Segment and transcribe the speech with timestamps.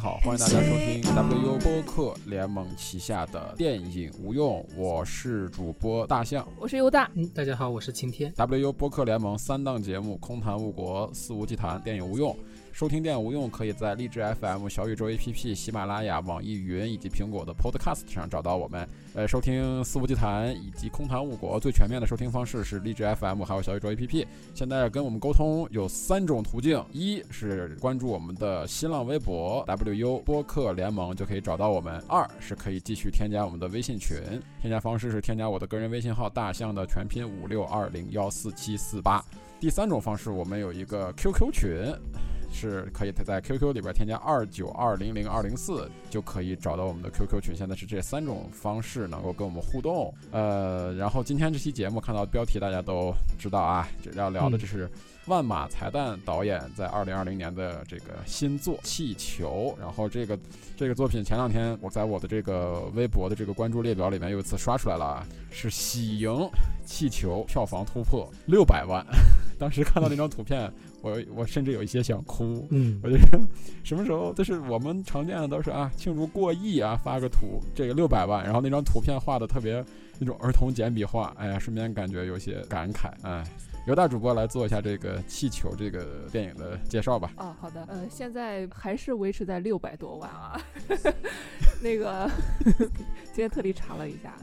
[0.00, 8.32] 好，欢迎大家收听 WU 播客联盟旗下的电影无用，我是主播大象，我是尤大，嗯，大家好，我是晴天。
[8.34, 12.34] WU 播客联盟三档节目：空谈误国、肆无忌谈、电影无用。
[12.72, 18.88] 收听电影无用，可以在荔枝 FM、小宇宙 APP、喜马拉雅、网易云以及苹果的 Podcast 上找到我们。
[19.12, 24.24] 呃，收听肆无忌谈以及空谈误国最全面的收听方式是荔枝 FM，还有小宇宙 APP。
[24.54, 34.18] 现在跟我们沟通有三种途径：一是关注我们的新浪微博 WU 播客联盟就可以找到我们；二二是可以继续添加我们的微信群，
[34.60, 39.24] 添加方式是添加我的个人微信号大象的全拼五六二零幺四七四八。
[39.58, 41.70] 第三种方式，我们有一个 QQ 群。
[42.52, 47.54] 是可以在 QQ 里边添加二九二零零二零四，就可以找到我们的 QQ 群。
[47.54, 50.12] 现在是这三种方式能够跟我们互动。
[50.32, 54.90] 呃，然后今天这期节目看到标题大家都知道啊，要聊的这是
[55.30, 59.74] 万马才旦导演在二零二零年的这个新作《气球》。
[59.80, 60.38] 然后这个
[60.76, 66.30] 这个作品前两天我在我的这个微博的这个关注列表里面又一次刷出来了，是喜迎
[66.84, 69.06] 《气球》票房突破六百万。
[69.58, 70.70] 当时看到那张图片。
[71.02, 73.40] 我我甚至有一些想哭，嗯，我就说
[73.82, 79.82] 什么时候就是我们常见的都是啊庆祝过亿啊发个图这个六百万，然后那张图片画的特别
[80.18, 83.42] 那种儿童简笔画，哎呀，顺便感觉有些感慨，哎，
[83.86, 87.32] 由大主播来做一下这个气球这个电影的介绍吧。
[87.36, 90.60] 啊，好的，呃，现在还是维持在六百多万啊，
[91.82, 92.30] 那个
[93.24, 94.34] 今天特地查了一下。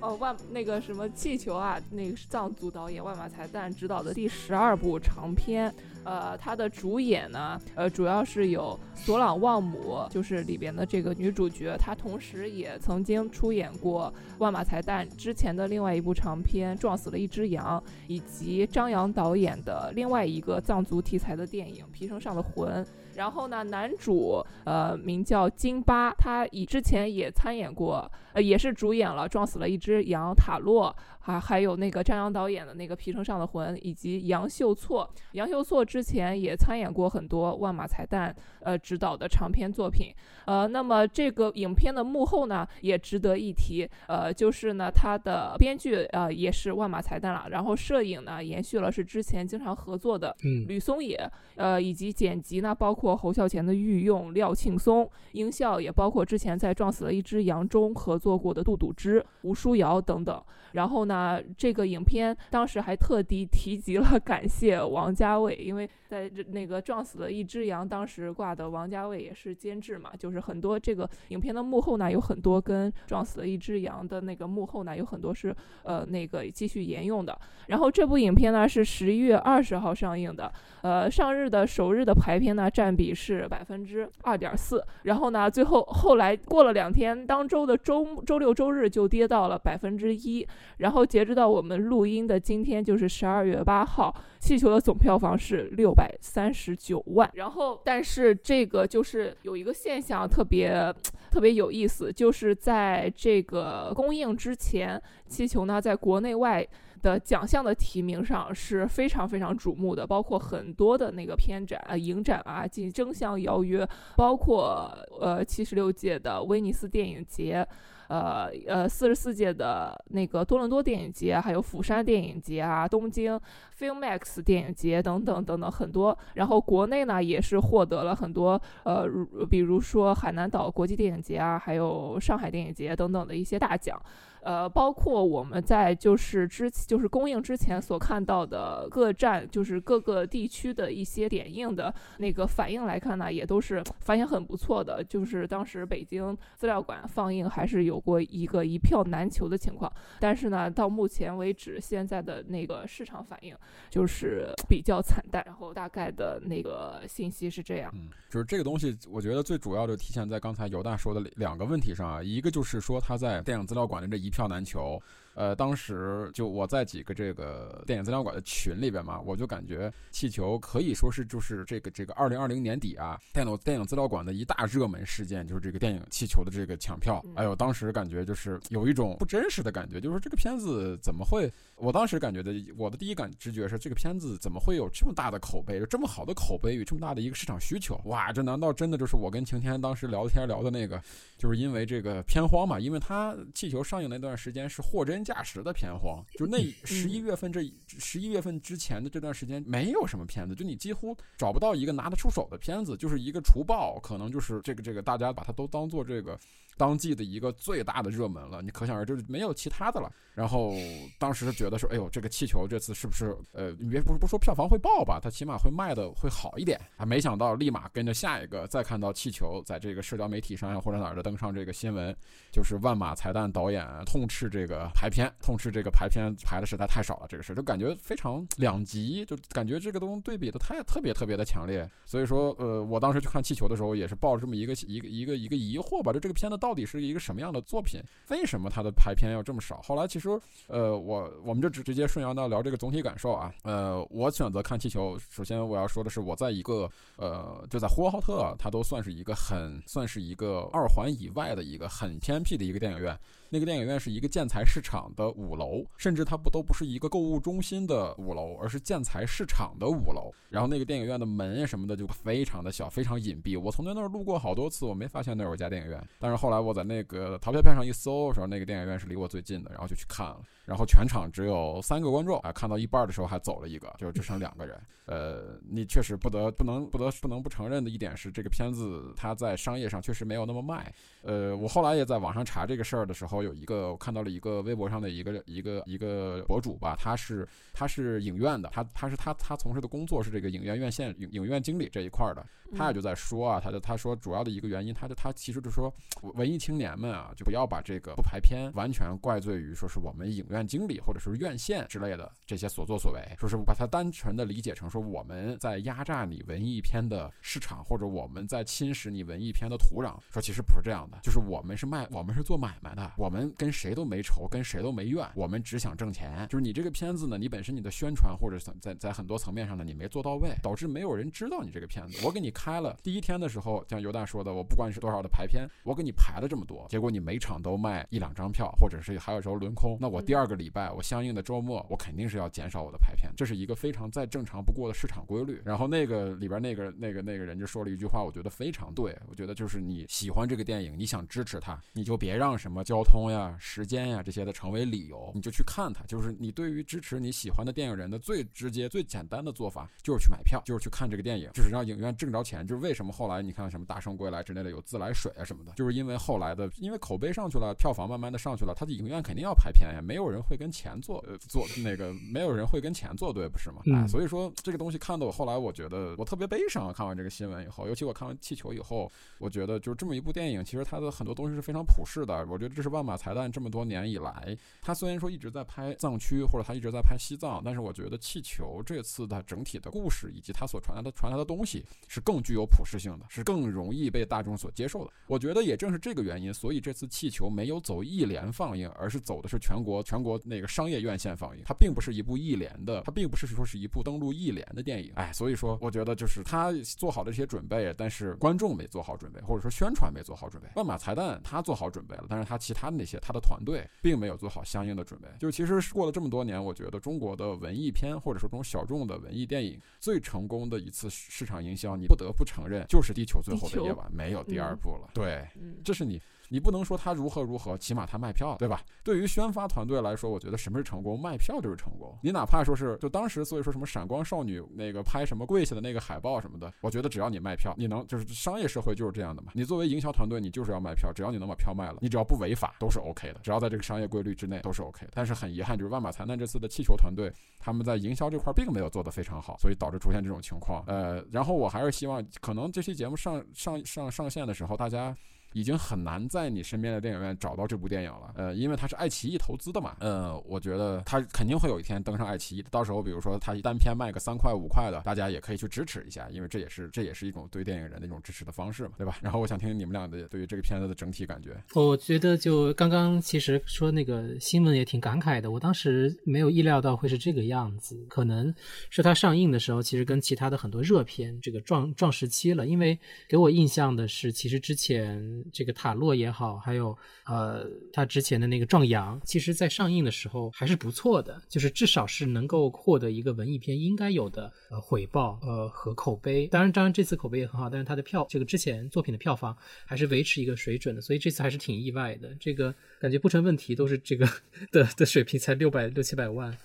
[0.00, 5.74] 哦，万那个什么气球啊，那个是藏族导演万马才旦执导的第十二部长片。
[6.04, 11.76] 呃，他的主演呢，呃，主要是有索朗旺姆，就是里边的这个女主角。
[11.78, 22.84] 她同时也曾经出演过万马才旦之前的另外一部长片《撞死了一只羊》，以及张扬导演的另外一个藏族题材的电影《皮绳上的魂》。
[23.14, 30.94] 然后呢，男主呃名叫金巴，他以之前也参演过，呃也是主演了《撞死了一只羊》塔洛。
[31.20, 35.06] 还还有那个张扬导演的那个《皮城上的魂》，以及杨秀措。
[35.32, 40.14] 杨秀措之前也参演过很多万马才旦呃执导的长篇作品。
[40.44, 43.88] 呃，那么这个影片的幕后呢，也值得一提。
[44.06, 47.46] 呃，就是呢，他的编剧呃也是万马才旦了。
[47.50, 51.18] 然后摄影呢，延续了是之前经常合作的吕松野。
[51.56, 55.10] 呃，以及剪辑呢，包括侯孝贤的御用廖庆松。
[55.32, 60.42] 音效也包括之前在《撞死了一只羊》中合作过的杜笃之、吴书瑶等等。
[60.72, 77.38] 然后呢，这个影片当时还特地提及了感谢王家卫，因为因为在那个撞死了一只羊，当时挂的王家卫也是监制嘛，就是很多这个影片的幕后呢，有很多跟撞死了一只羊的那个幕后呢，有很多是呃那个继续沿用的。
[77.68, 80.52] 然后这部影片呢是十一月二十号上映的，
[80.82, 90.44] 呃，上日的首日的排片呢占比是百分之二点四，然后呢最后后来过了两天，当周的周周六周日就跌到了百分之一。
[90.78, 94.14] 然后截止到我们录音的今天，就是十二月八号，
[94.44, 97.30] 《气球》的总票房是六百三十九万。
[97.34, 100.94] 然后，但是这个就是有一个现象特别
[101.30, 104.98] 特别有意思，就是在这个公映之前，
[105.28, 106.66] 《气球》呢在国内外
[107.02, 114.90] 的奖项的提名上是非常非常瞩目的，包括很多的那个片展啊、影展啊进争相邀约，包括
[115.20, 117.66] 呃七十六届的威尼斯电影节。
[118.08, 123.38] 呃呃，四十四届的那个多伦多电影节，还有釜山电影节啊，东京
[123.78, 126.16] Filmex 电影节等等等等很多。
[126.34, 129.06] 然后国内呢也是获得了很多呃，
[129.48, 134.00] 比如说海南岛国际电影节啊，还有上海电影节等等的一些大奖。
[134.48, 145.04] 呃，包括我们在就是之就是公映之前所看到的各站，就是各个地区的一些点映的那个反应来看呢，也都是反响很不错的。
[145.04, 153.54] 就是当时北京资料馆放映还是有过一个一票难求的情况，但是呢，到目前为止，现在的那个市场反应
[153.90, 155.44] 就是比较惨淡。
[155.44, 157.92] 然后大概的那个信息是这样，
[158.30, 164.37] 就是这个东西，我觉得最主要的体现在刚才尤大说的两个问题上啊，一个就是说他在电影资料馆的这一票。
[164.38, 165.02] 票难求。
[165.38, 177.24] 呃，当时就我在几个这个电影资料馆的群里边嘛，我就感觉气球可以说是就是这个这个二零二零年底啊，电脑电影资料馆的一大热门事件，就是这个电影气球的这个抢票。
[177.36, 181.48] 哎呦，当时感觉就是有一种不真实的感觉，就是这个片子怎么会？
[181.76, 187.94] 我当时感觉的，我的第一感直觉是这个片子怎么会有这么大的口碑，有这么好的口碑与这么大的一个市场需求？
[188.06, 191.00] 哇，这难道真的就是我跟晴天当时聊天聊的那个？
[191.36, 195.24] 就是因为这个片荒嘛，因为它气球上映那段时间是货真。
[195.28, 206.40] 驾驶的片荒，就那十一月份这十一月份之前的这段时间没有什么片子，就你几乎找不到一个拿得出手的片子，就是一个除暴，可能就是这个这个大家把它都当做这个。
[206.78, 210.10] 当季的一个最大的热门了，你可想而知，没有其他的了。
[210.34, 210.72] 然后
[211.18, 216.80] 当时觉得说，哎呦，这个气球这次是不是，呃，你别不不说票房会爆吧，它起码会卖的会好一点。
[216.96, 222.14] 啊没想到，立马跟着下一个，再看到气球在这个社交媒体上呀或者哪儿的登上这个新闻，
[222.52, 231.90] 就是万马才旦导演痛斥这个排片，痛斥这个排片排的实在太少了，这个事就感觉非常两极，就感觉这个东西对比的太特别特别的强烈。
[232.06, 236.67] 所以说，呃，我当时去看气球的时候，也是抱着这么一个一个一个一个疑惑吧，就这个片子到。
[236.68, 237.98] 到底是一个什么样的作品？
[238.28, 239.80] 为什么它的排片要这么少？
[239.80, 240.28] 后来其实，
[240.66, 243.50] 呃，我我们就直直接顺延到聊这个总体感受啊。
[243.62, 246.86] 呃，我选择看气球，首先我要说的是，我在一个
[247.16, 253.18] 呃，就在呼和浩特，它都算是一个很算是一个二环以外的一个很偏僻的一个电影院。
[253.50, 260.30] 那个电影院是一个建材市场的五楼，甚至它不都不是一个购物中心的五楼，而是建材市场的五楼。
[260.50, 263.58] 然后那个电影院的门什么的就非常的小，非常隐蔽。
[263.58, 266.02] 我从那那儿路过好多次，我没发现那有一家电影院。
[266.18, 270.40] 但是后来我在那个淘票票上一搜的时候，那个电影院是离我最近的，然后就去看了。
[270.68, 274.78] 然后全场只有三个观众啊，看到一半的时候还走了一个，就只剩两个人。
[275.08, 280.92] 呃，你确实不得不能不得不能不承认的一点是，这个片子它在商业上确实没有那么卖。
[281.22, 292.44] 呃，我后来也在网上查这个事儿的时候，有一个我看到了一个微博上的一个一个一个博主吧，他是他是影院的，他他是他他从事的工作是这个影院院线影影院经理这一块的，
[292.76, 295.90] 他也就在说啊，他就他说主要的一个原因，他就他其实就说
[296.20, 300.57] 文艺青年们啊，就不要把这个不排片完全怪罪于说是我们影院。
[300.58, 310.18] 院经理或者是院线之类的这些所作所为，说是把它单纯的理解成说我们在压榨你文艺片的市场，或者我们在侵蚀你文艺片的土壤。
[310.32, 316.44] 说其实不是这样的，就是我们是卖，我们是做买卖的，我们跟谁都没仇，跟谁都没怨，我们只想挣钱。
[316.48, 322.26] 就是你这个片子呢，你本身你的宣传或者在在很多层面上呢，你没做到位，导致没有人知道你这个片子。
[322.26, 330.47] 我给你开了第一天的时候，像尤大说的，我不管是多少的排片，我给你排了这么多，结果你每场都卖一两张票，或者是还有时候轮空，那我第二。
[330.48, 335.60] 个礼拜，我相应的周末，我肯定是要减少我的排片，这是一个非常再正常不过的市场规律。
[335.64, 339.16] 然后那个里边那个那个那个人就说了一句话，我觉得非常对。
[339.28, 346.02] 我觉得就是你喜欢这个电影，你想支持它，你就别让什么交通呀、时间呀这些的成为理由，你就去看它。
[346.06, 352.66] 就是你对于支持你喜欢的电影人的最直接、最简单的做法，就是去买票，就是去看这个电影，就是让影院挣着钱。
[352.66, 361.18] 就是为什么后来你看什么《大圣归来》之类的有自来水啊什么的，就是因为后来的因为口碑上去了，票房慢慢的上去了，他的影院肯定要排片呀，没有人会跟钱做。
[361.26, 363.82] 呃，做那个没有人会跟钱作对，不是吗？
[363.94, 366.92] 啊，所以说这个东西看的我后来我觉得我特别悲伤。
[366.92, 372.46] 看完这个新闻以后，尤其我看完气球以后，我觉得就是这么一部电影，其实它的很多东西是非常普世的。
[372.46, 385.12] 我觉得这是万马才旦这么多年以来，他虽然说一直在拍藏区或者他一直在拍西藏，但是我觉得气球这次的整体的故事以及他所传达的传达的东西是更具有普适性的，是更容易被大众所接受的。
[385.26, 391.18] 我觉得也正是这个原因，所以这次气球没有走一连放映，而是走的是全国全中国那个商业院。
[391.18, 400.68] 线放映，它并不是一部一联的，它并不是说是一部登陆一联的电影，哎，所以说我觉得就是他做好了这些准备，但是观众没做好准备，或者说宣传没做好准备。
[400.76, 405.26] 万马才旦他做好准备了，但是他其他的那些他的团队并没有做好相应的准备。
[405.40, 415.10] 就其实过了这么多年，我觉得中国的文艺片或者说这种小众的文艺电影最成功的一次市场营销，你不得不承认就是《地球最后的夜晚》，没有第二部了。
[415.14, 415.44] 对，
[415.82, 416.20] 这是你。
[416.48, 418.82] 你不能说他如何如何，起码他卖票，对吧？
[419.02, 421.20] 对于宣发团队来说，我觉得什么是成功？
[421.20, 422.16] 卖票就是成功。
[422.22, 429.52] 你哪怕说是就当时，所以说什么闪光少女那个拍什么跪下的那个海报什么的，我觉得只要你卖票，你能就是商业社会就是这样的嘛。
[429.54, 435.12] 你作为营销团队，你就是要卖票，只要你能把票卖了，你只要不违法都是 OK 的，只要在这个商业规律之内都是 OK 的。
[435.14, 440.82] 但是很遗憾，就是万马才旦这次的气球团队，他们在营销这块并没有做得非常好，所以导致出现这种情况。
[440.86, 445.14] 呃，然后我还是希望，可能这期节目上上上上线的时候，大家。
[445.54, 459.18] 已经很难在你身边的电影院找到这部电影了，呃，因为它是爱奇艺投资的嘛，呃，我觉得它肯定会有一天登上爱奇艺，到时候比如说它单片卖个三块五块的，大家也可以去支持一下，因为这也是这也是一种对电影人的一种支持的方式嘛，对吧？
[459.22, 461.56] 然后我想听听你们俩的对于这个片子的整体感觉。
[461.74, 468.54] 我觉得就刚刚其实说那个新闻也挺感慨的，我当时没有意料到会是这个样子，可能
[468.90, 475.37] 是它上映的时候其实跟其他的很多热片这个撞撞时期了，因为给我印象的是其实之前。
[475.52, 486.46] 这个塔洛也好，还有呃他之前的那个壮阳，其实在上映的时候还是不错的，就是至少是能够获得一个文艺片应该有的呃回报呃和口碑。
[486.46, 492.34] 当然，当然这次口碑也很好，但是它的票这个之前作品的票房还是维持一个水准的，所以这次还是挺意外的。
[492.40, 494.26] 这个感觉不成问题，都是这个
[494.72, 496.56] 的的水平才六百六七百万，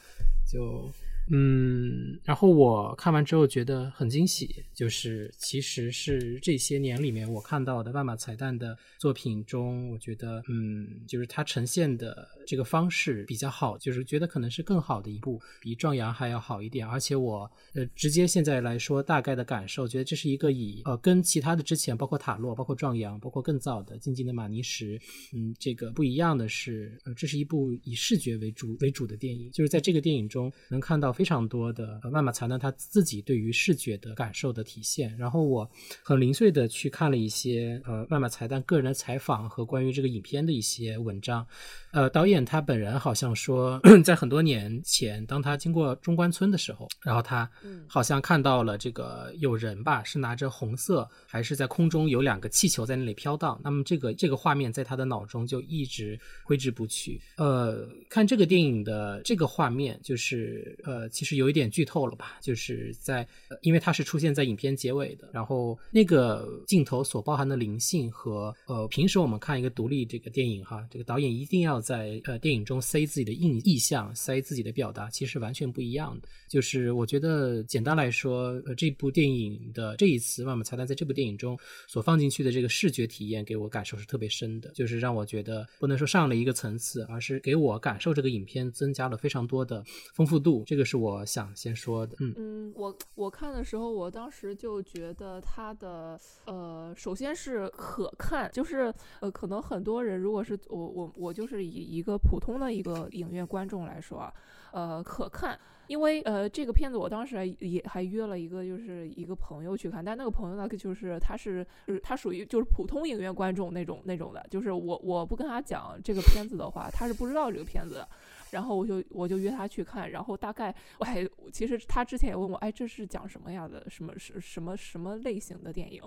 [0.52, 0.92] 就。
[1.32, 16.86] 嗯，然后我看完之后觉得很惊喜，就是其实是这些年里面我看到的万马彩蛋的作品中，我觉得嗯，就是它呈现的这个方式比较好，就是觉得可能是更好的一部，比壮阳还要好一点。
[16.86, 25.00] 而且我呃直接现在来说大概的感受，觉得这是一个以呃跟其他的之前包括塔洛、包括壮阳、包括更早的静静的马尼什，
[25.34, 31.13] 嗯，这个不一样的是，呃，这是一部以视觉为主为主的电影，就是在这个电影中能看到。
[31.14, 35.70] 非常多的万马才能他自己对于视觉的感受的体现，然后我
[36.04, 41.46] 很零碎的去看了一些呃万马才旦个人的采访和关于这个影片的一些文章。
[41.94, 47.48] 呃，导演他本人好像说， 在很多年前，当他经过中关村的时候，然后他
[47.88, 53.62] 好像看到了这个有人吧，是拿着红色，还是在空中有两个气球在那里飘荡。
[53.64, 57.22] 那么这个这个画面在他的脑中就一直挥之不去。
[57.38, 62.40] 呃，看这个电影的这个画面，就是呃，其实有一点剧透了吧？
[62.42, 63.28] 就是在
[63.62, 71.83] 因为它是出现在影片结尾的，然后那个镜头所包含的灵性和呃，平时我们看一个独立这个电影哈，这个导演一定要。
[71.84, 76.30] 在呃电影中塞自己的意意象，塞自己的表达，其实完全不一样的。
[76.48, 84.72] 就是我觉得简单来说，呃，这部电影的这一次万马才旦在这部电影中所放进去的这个视觉体验，给我感受是特别深的。
[84.74, 90.64] 就是让我觉得不能说上了一个层次，而是给我感受这个影片增加了非常多的丰富度。
[90.66, 92.16] 这个是我想先说的。
[92.20, 101.64] 嗯嗯，我我看的时候，我当时就觉得它的呃，首先是可看，就是呃，可能很多人如果是我我我就是。
[101.64, 104.34] 以以一个普通的一个影院观众来说啊，
[104.72, 118.06] 呃，可看，因为呃，这个片子我当时也还约了一个就是一个朋友去看，但那个朋友呢，就是他是是他属于就是普通影院观众那种那种的，就是我我不跟他讲这个片子的话，他是不知道这个片子。
[118.54, 126.02] 然后我就我就约他去看，然后大概我还其实他之前也问我，哎，这是讲什么样的什么什什么什么类型的电影？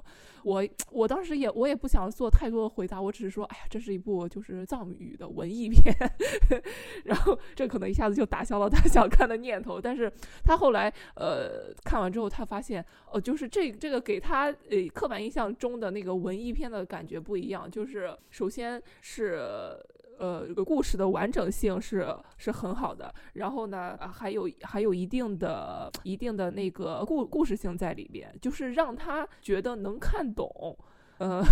[0.45, 5.93] 我我当时也我也不想做太多的回答，我只是说，哎呀，这是一部就是藏语的文艺片。
[7.05, 9.81] 然后这可能一下子就打消了他想看的念头。
[9.81, 10.11] 但是
[10.45, 19.77] 他后来呃看完之后，他发现哦，就是这这个给他呃刻板印象中的那个文艺片的感觉不一样，就是首先是。
[20.19, 22.07] 呃，这个故事的完整性是
[22.37, 30.77] 是很好的，然后呢，还有还有一定的一定的那个故故事性在里边，就是让他觉得能看懂，
[31.19, 31.45] 呃。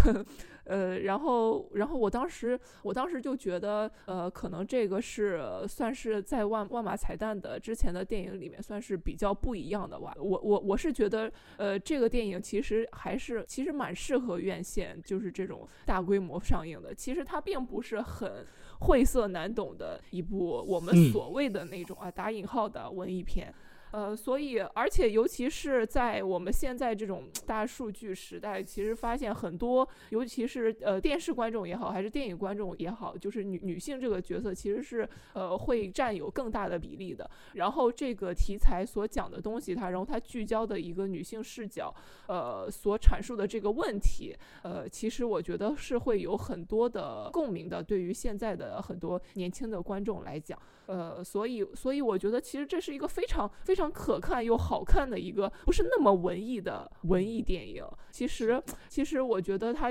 [0.65, 10.15] 呃，然后，然后我当时，我当时就觉得，呃，可能这个是算是在万万马彩蛋的之前的电影里面，算是比较不一样的吧。
[10.17, 16.95] 我我我是觉得，呃，这个电影其实还是其实蛮适合院线，就是这种大规模上映的。
[16.95, 18.47] 其实它并不是很
[18.81, 23.53] 晦涩难懂的一部我们所谓的那种啊打引号的文艺片。
[23.95, 37.31] 呃，所以，而且，尤其是在我们现在这种大数据时代，其实发现很多，尤其是呃电视观众也好，还是电影观众也好，就是女女性这个角色其实是呃会占有更大的比例的。
[37.53, 41.95] 然后这个题材所讲的东西，它然后它聚焦的一个女性视角，
[42.27, 50.59] 呃所阐述的这个问题，呃，其实我觉得是会有很多的共鸣的，对于现在的很多年轻的观众来讲。
[50.87, 57.85] 呃，所以，所以我觉得其实这是一个非常非常可看又好看的一个不是那么文艺的文艺电影。
[58.11, 59.91] 其实，其实我觉得它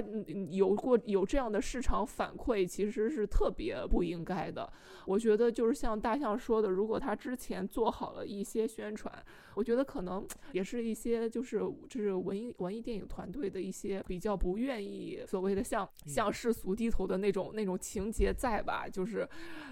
[0.50, 4.72] 有过有这样的市场反馈，其实是特别不应该的。
[5.06, 9.12] 我觉得就是像大象说的，如果他之前做好了一些宣传。
[9.56, 19.30] 我觉得可能也是一些就是就是文艺文艺电影团队的一些比较不愿意所谓的向向世俗低头的那种那种情节在吧，就是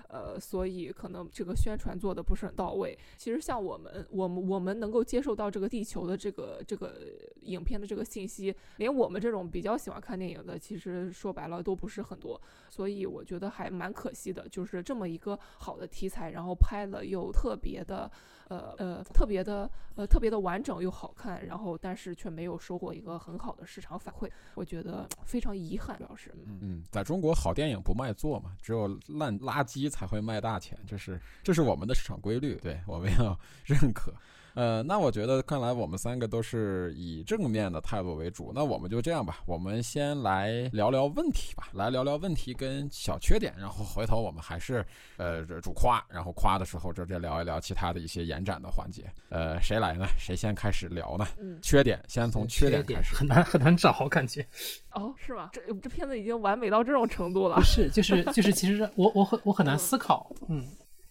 [0.07, 2.95] 呃，所以可能这个宣传做的不是很到位。
[3.17, 6.95] 其实像我们我们我们能够接受到这个地球的这个这个
[7.43, 12.39] 影片的这个信息，连我们这种比较喜欢看电影的，其实说白了都不是很多。
[12.69, 18.11] 所以我觉得还蛮可惜的，就是这么一个好的题材，然后拍了又特别的。
[18.51, 26.33] 呃呃，特别的呃，特别的完整又好看，然后但是却没有收获一个很好的市场反馈，我觉得 非常遗憾，主要是。
[26.45, 34.13] 嗯，在中国好电影不卖座嘛，只有烂垃圾才会卖大钱，这是这是我们的市场规律，对我们要认可。
[34.53, 38.51] 呃，那我觉得看来我们三个都是以正面的态度为主。
[38.53, 44.85] 那我们就这样吧，我们先来聊聊问题吧，来聊聊问题跟小缺点，然后回头我们还是
[45.17, 49.09] 呃主夸，然后夸的时候这再聊一聊其他的一些延展的环节。
[49.29, 50.05] 呃，谁来呢？
[50.17, 51.25] 谁先开始聊呢？
[51.39, 54.45] 嗯，缺点先从缺点开始，很难很难找，感觉。
[54.91, 55.49] 哦，是吗？
[55.53, 57.55] 这这片子已经完美到这种程度了？
[57.55, 60.65] 不是，就是就是，其实我我很我很难思考，嗯。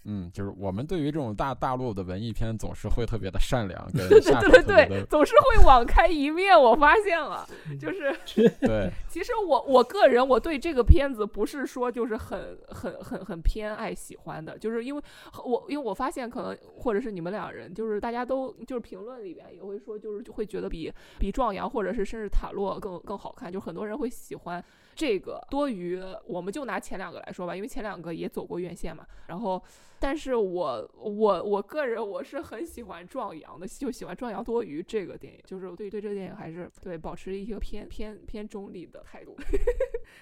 [0.04, 6.58] 嗯，就是我们对于这种大大陆的文艺片，总是会特别的善良， 跟对对对对，总是会网开一面。
[6.58, 7.46] 我发现了，
[7.78, 8.16] 就是
[8.62, 8.90] 对。
[9.08, 15.02] 其实我我个人我对这个片子不是说就是很很很很偏爱喜欢的，就是因为
[15.44, 24.64] 我因为我发现可能或者是你们两人，就是大家都就是评论里边也会说，就是会觉得比比壮阳或者是甚至塔洛更更好看，就很多人会喜欢。
[24.92, 29.06] 这个多于，我们就拿前两个来说吧，因为前两个也走过院线嘛。
[29.28, 29.62] 然后，
[30.00, 39.36] 但是我我我个人我是很喜欢壮阳的，就喜欢壮阳多于这个电影，就是我对对这个电影还是对保持一个偏偏偏中立的态度，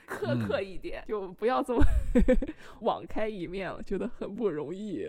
[0.09, 1.83] 苛刻一点，就不要这么
[2.83, 5.09] 网开一面了，觉得很不容易。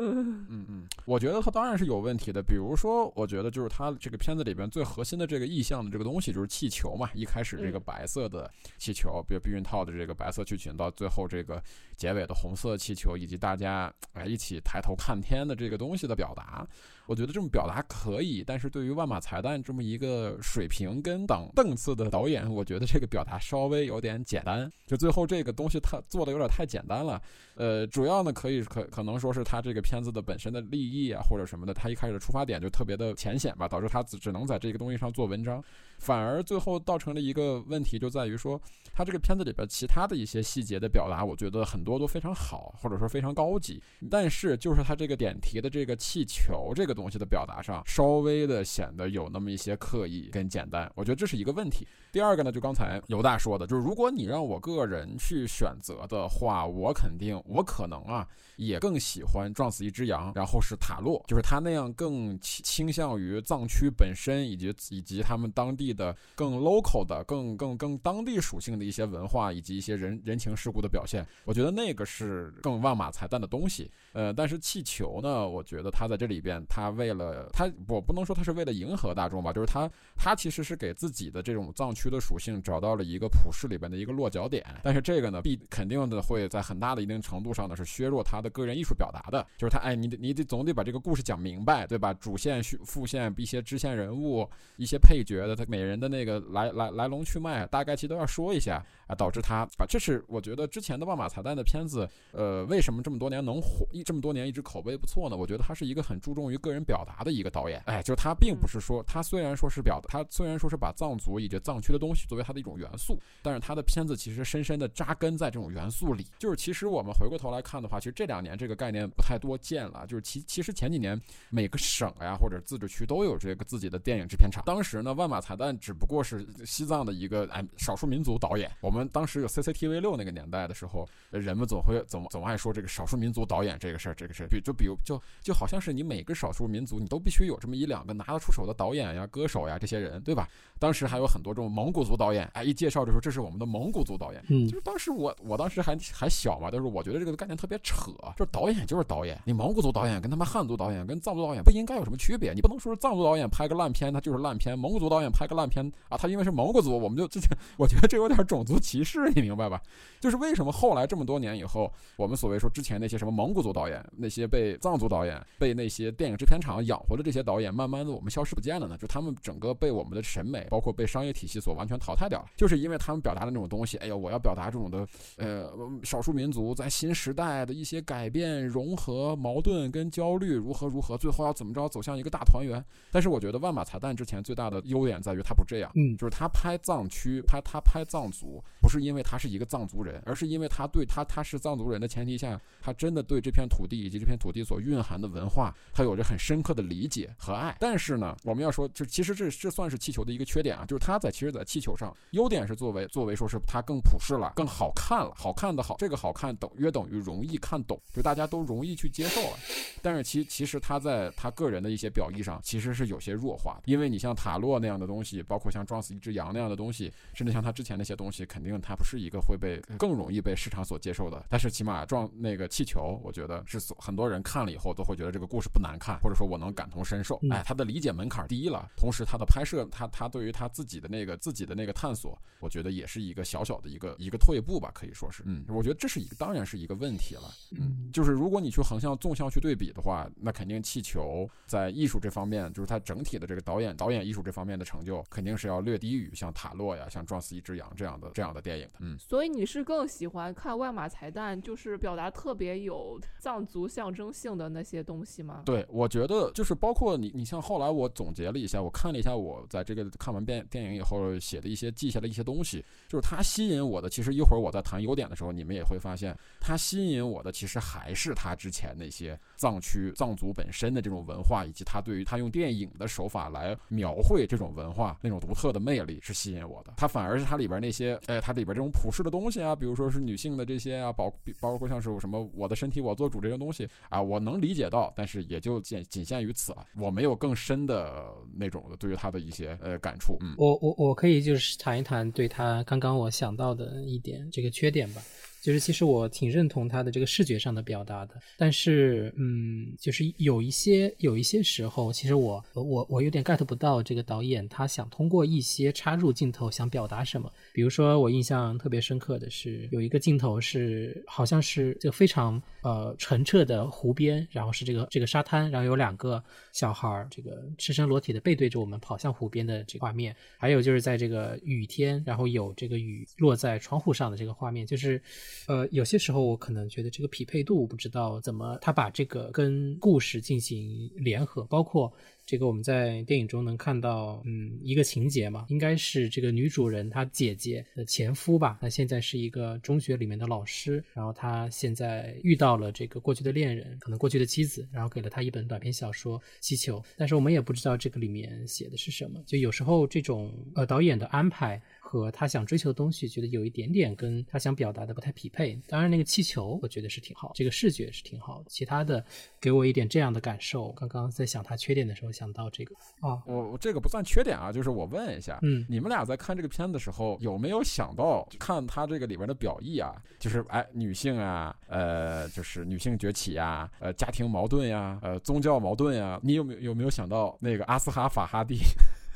[0.00, 2.40] 嗯嗯嗯，我觉得它当然是有问题的。
[2.40, 7.10] 比如说，我觉得就是它这个片子里边最核心的这个意象的这个东西就是气球嘛。
[7.14, 11.60] 一开始这个白色的气球，比如避孕套的这个白色剧情，到最后这个
[11.96, 16.66] 结尾的红色气球，以及大家哎一起抬头看天的这个东西的表达。
[17.06, 24.70] 我觉得这么表达可以，但是对于万马才旦这么一个水平跟档档次的导演，我觉得这个表达稍微有点简单。
[24.86, 27.18] 就最后这个东西，他做的有点太简单了。
[27.54, 35.64] 呃，主要呢可以可可能说是他这个片子的本身的立意啊，或者什么的，他一开始的出发点就特别的浅显吧，导致他只只能在这个东西上做文章。
[35.98, 38.60] 反而最后造成了一个问题，就在于说，
[38.92, 43.82] 他这个片子里边其他的一些细节的表达，我觉得很多都非常好，或者说非常高级。
[44.10, 51.86] 但是就是他这个点题的这个气球这个东西的表达上，稍微的显得有那么一些刻意跟简单，我觉得这是一个问题。
[52.18, 58.26] 第二个呢，就刚才尤大说的，就是如果你让我个人去选择的话，我肯定我可能啊。
[58.56, 71.24] 也更喜欢撞死一只羊，然后是塔洛，就是他那样更倾倾向于藏区本身，以及以及他们当地的更 local 的、更更更当地属性的一些文化以及一些人人情世故的表现。
[71.44, 73.88] 我觉得那个是更万马才旦的东西。
[74.12, 84.64] 呃，但是气球呢，我觉得他在这里边，他为了他，我不能说他是为了迎合大众吧，就是他他其实是给自己的这种藏区的属性找到了一个普世里边的一个落脚点。
[84.82, 88.48] 但是这个呢，必肯定的会在很大的一定程度上呢，是削弱他的。
[88.48, 92.14] 个人艺术表达的，就是他，哎，你得你得总得把这个故事讲明白，对吧？
[92.14, 105.36] 主线、副线、一些支线人物、一些配角的他每人的那个来来来龙去脉，大概其都要说一下啊，导致他啊，这是我觉得之前的万马彩蛋的片子，呃，为什么这么多年能火，一这么多年一直口碑不错呢？
[105.36, 118.38] 我觉得他是一个很注重于个人表达的一个导演，哎，就是他并不是说他虽然说是表，他虽然说是把藏族以及藏区的东西作为他的一种元素，但是他的片子其实深深的扎根在这种元素里，就是其实我们回过头来看的话，其实这两。
[118.38, 124.62] 年这个概念不太多见了，就是其其实前几年每个省呀或者自治区都有这个自己的电影制片厂。
[124.64, 128.70] 当时呢，万马彩蛋只不过是西藏的一个哎少数民族导演。
[128.80, 134.48] 我们当时有 CCTV 六那个年代的时候，人们总会总总爱说这个少数民族导演这个事儿，这个事儿。
[134.48, 140.48] 比就比如就就好像是你每个少数民族你都必须有这么一两个拿得出手的导演呀、歌手呀这些人，对吧？
[140.80, 144.42] 当时还有很多这种蒙古族导演，哎，一介绍就说这是我们的蒙古族导演。
[144.48, 148.10] 嗯，就是当时我我当时还还小嘛，但是我觉得这个概念特别扯。
[148.36, 152.52] 就是导演就是导演，你蒙古族导演跟他们汉族导演跟藏族导演不应该有什么区别？
[152.52, 157.40] 你不能说是藏族导演拍个烂片他就是烂片，蒙古族导演拍个烂片啊，他因为是蒙古族，我们就这，
[157.76, 159.80] 我觉得这有点种族歧视，你明白吧？
[160.18, 168.96] 就是为什么后来这么多年以后，我们所谓说之前那些什么蒙古族导演，那些被藏族导演、被那些电影制片厂养活的这些导演，慢慢的我们消失不见了呢？
[168.96, 175.70] 就他们整个被我们的审美，包括被商业体系所完全淘汰掉了，就是因为他们表达的那种东西，哎呦，我要表达这种的，呃，
[176.02, 182.82] 少数民族在新时代的一些改变、融合、矛盾跟焦虑如何如何，最后要怎么着走向一个大团圆。
[183.12, 190.22] 但是我觉得万马才旦之前最大的优点在于他不这样，嗯，就是他拍藏区，拍他拍藏族，不是因为他是一个藏族人。
[190.26, 197.76] 而是因为他对他他是藏族人的前提下，他真的对这片土地以及这片土地所蕴含的文化，他有着很深刻的理解和爱。
[197.80, 209.58] 但是呢，我们要说，就其实这这算是气球的一个缺点啊，就是他在其实，在气球上，优点是作为作为说是它更普世了，更好看了，好看的好，这个好看等约等于容易看懂，就大家都容易去接受了。
[210.02, 255.62] 但是其其实他在他个人的一些表意上，其实是有些弱化的，因为你像塔洛那样的东西，包括像撞死一只羊那样的东西，甚至像他之前那些东西，肯定它不是一个会被更容易被市场所接受的，但是起码撞那个气球，我觉得是很多人看了以后都会觉得这个故事不难看，或者或者说我能感同身受，哎，他的理解门槛低了，同时他的拍摄，他他对于他自己的那个自己的那个探索，我觉得也是一个小小的一个一个退步吧，可以说是，嗯，我觉得这是一个当然是一个问题了，嗯，就是如果你去横向纵向去对比的话，那肯定气球在艺术这方面，就是它整体的这个导演导演艺术这方面的成就，肯定是要略低于像塔洛呀、像撞死一只羊这样的这样的电影的，嗯，所以你是更喜欢看万马彩蛋，就是表达特别有藏族象征性的那些东西吗？
[255.64, 264.08] 对，我觉得就是包括你，你像后来我总结了一下，我看了一下我在这个看完电电影以后写的一些记下的一些东西，就是它吸引我的。
[264.08, 276.94] 其实一会儿我在谈优点的时候，你们也会发现，它吸引我的其实还是它之前那些藏区藏族本身的这种文化，以及它对于它用电影的手法来描绘这种文化那种独特的魅力是吸引我的。
[276.96, 281.30] 它反而是它里边那些，哎，它它里边这种普世的东西啊，比如说是女性的这些啊，包
[281.60, 288.24] 包括像是什么我的身体我做主这些东西啊，我能理解到，但是也就仅仅限于此了，我没有更深的
[288.56, 290.38] 那种的对于他的一些呃感触。
[290.40, 295.20] 嗯，我我我可以就是谈一谈对他刚刚我想到的一点这个缺点吧。
[295.60, 307.52] 就是其实我挺认同他的这个视觉上的表达的，但是嗯，就是有一些有一些时候，其实我我我有点 get 不到这个导演他想通过一些插入镜头想表达什么。
[307.72, 316.42] 比如说我印象特别深刻的是有一个镜头是好像是这个非常呃澄澈的湖边，然后是这个这个沙滩，然后有两个
[316.72, 325.20] 小孩儿这个赤身裸体的背对着我们跑向湖边的这个画面，还有就是在这个雨天，然后有这个雨落在窗户上的这个画面，就是。
[325.66, 332.12] 呃，有些时候我可能觉得这个匹配度不知道怎么，他把这个跟故事进行联合，包括。
[332.48, 351.78] 这个我们在电影中能看到，嗯，一个情节嘛，应该是这个女主人她姐姐的前夫吧，那现在是一个中学里面的老师，然后他现在遇到了这个过去的恋人，可能过去的妻子，然后给了他一本短篇小说《气球》，但是我们也不知道这个里面写的是什么，就有时候这种呃导演的安排
[352.08, 355.78] 和他想追求的东西，觉得有一点点跟他想表达的不太匹配。
[355.86, 359.22] 当然那个气球我觉得是挺好，这个视觉是挺好的，其他的
[359.60, 360.92] 给我一点这样的感受。
[360.92, 362.28] 刚刚在想他缺点的时候。
[362.38, 370.14] 想到这个啊，我我这个不算缺点啊，就是我问一下，嗯，你们俩在看这个片子的时候，有没有想到看他这个里边的表意啊？
[370.38, 378.76] 就是哎，女性啊，呃，就是女性崛起呀，呃，家庭矛盾呀，呃，宗教矛盾呀，你有没有有没有想到那个阿斯哈法哈蒂？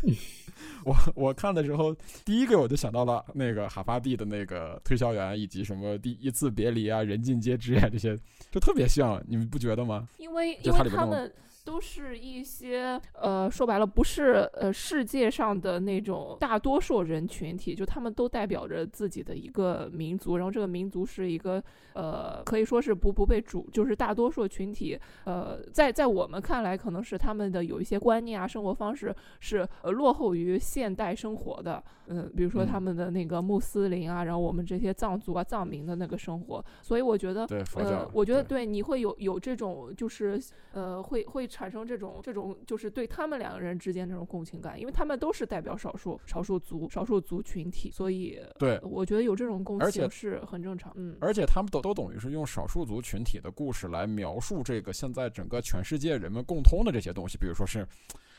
[0.84, 8.18] 我我看的时候，第一个我就想到了那个哈巴蒂的那个推销员，以及什么第一次别离啊，人尽皆知啊，这些
[8.50, 10.08] 就特别像，你们不觉得吗？
[10.18, 11.32] 因为因为他们。
[11.64, 21.62] 都是一些呃，说白了不是呃世界上的那种大多数人群体，就他们都代表着自己的一个民族，然后这个民族是一个
[21.94, 37.46] 呃，可以说是不不被主，就是大多数群体呃，在在我们看来，可能是他们的有一些观念啊，生活方式是呃落后于现代生活的，嗯，比如说他们的那个穆斯林啊，然后我们这些藏族啊藏民的那个生活，所以我觉得
[37.76, 41.48] 呃，我觉得对你会有有这种就是呃会会。
[41.52, 50.90] 产生这种这种就是对他们两个人之间这种共情感，因为他们都是代表少数少数族少数族群体，所以对我觉得有这种共情是很正常。
[50.96, 57.86] 嗯，而且他们都都等于是用少数族群体的故事来描述这个现在整个全世界人们共通的这些东西，比如说是。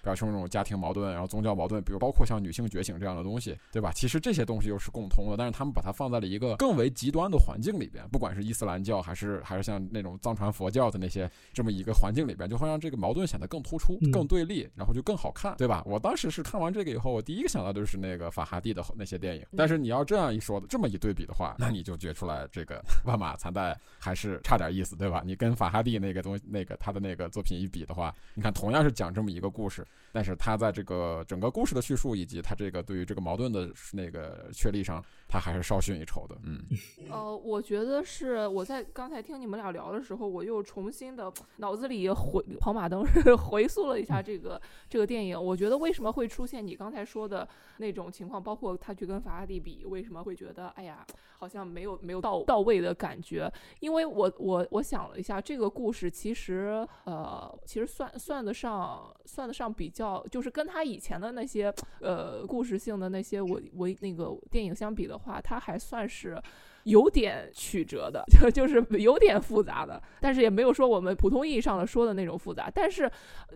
[0.04, 3.92] 表现这种家庭矛盾，然后宗教矛盾，比如包括像女性觉醒这样的东西，对吧？
[3.96, 15.82] 其实这些东西又是共通的，但是他们把它放在了一个更为极端的环境里边，不管是伊斯兰教还是还是像那种藏传佛教的那些这么一个环境里边，就会让这个矛盾显得更突出、更对立，然后就更好看，对吧？
[15.86, 19.46] 我当时是看完这个以后，我第一个想到的就是那个法哈蒂的那些电影。
[19.56, 25.24] 但是你要这样一说，这么一对比的话，那你就觉出来这个万马残代还是差点意思，对吧？
[25.26, 36.38] 你跟法哈蒂那个东西、那个他的那个作品一比的话，你看同样是讲这么一个故事，但是他在这个整个故事的叙述以及他这个对于这个矛盾的那个确立上，他还是稍逊一筹的。
[36.44, 36.64] 嗯，
[37.10, 43.04] 呃，我觉得是我在刚才听你们俩聊的时候，我又重新的脑子里回跑马灯
[43.38, 45.42] 回溯了一下这个这个电影。
[45.42, 51.06] 我觉得为什么会出现你刚才说的那种情况，包括他去跟法拉第比，为什么会觉得哎呀，
[51.40, 53.52] 好像没有没有到到位的感觉？
[53.80, 60.64] 因为我我我想了一下，这个故事其实呃，其实算算得上算得上比比较，就是跟。
[60.74, 66.42] 他以前的那些呃故事性的那些我我那个电影相比的话，他还算是
[66.86, 72.72] 有点曲折的，就 就是有点复杂的，但是也没有说我们普通意义上的说的那种复杂。
[72.74, 73.12] 但是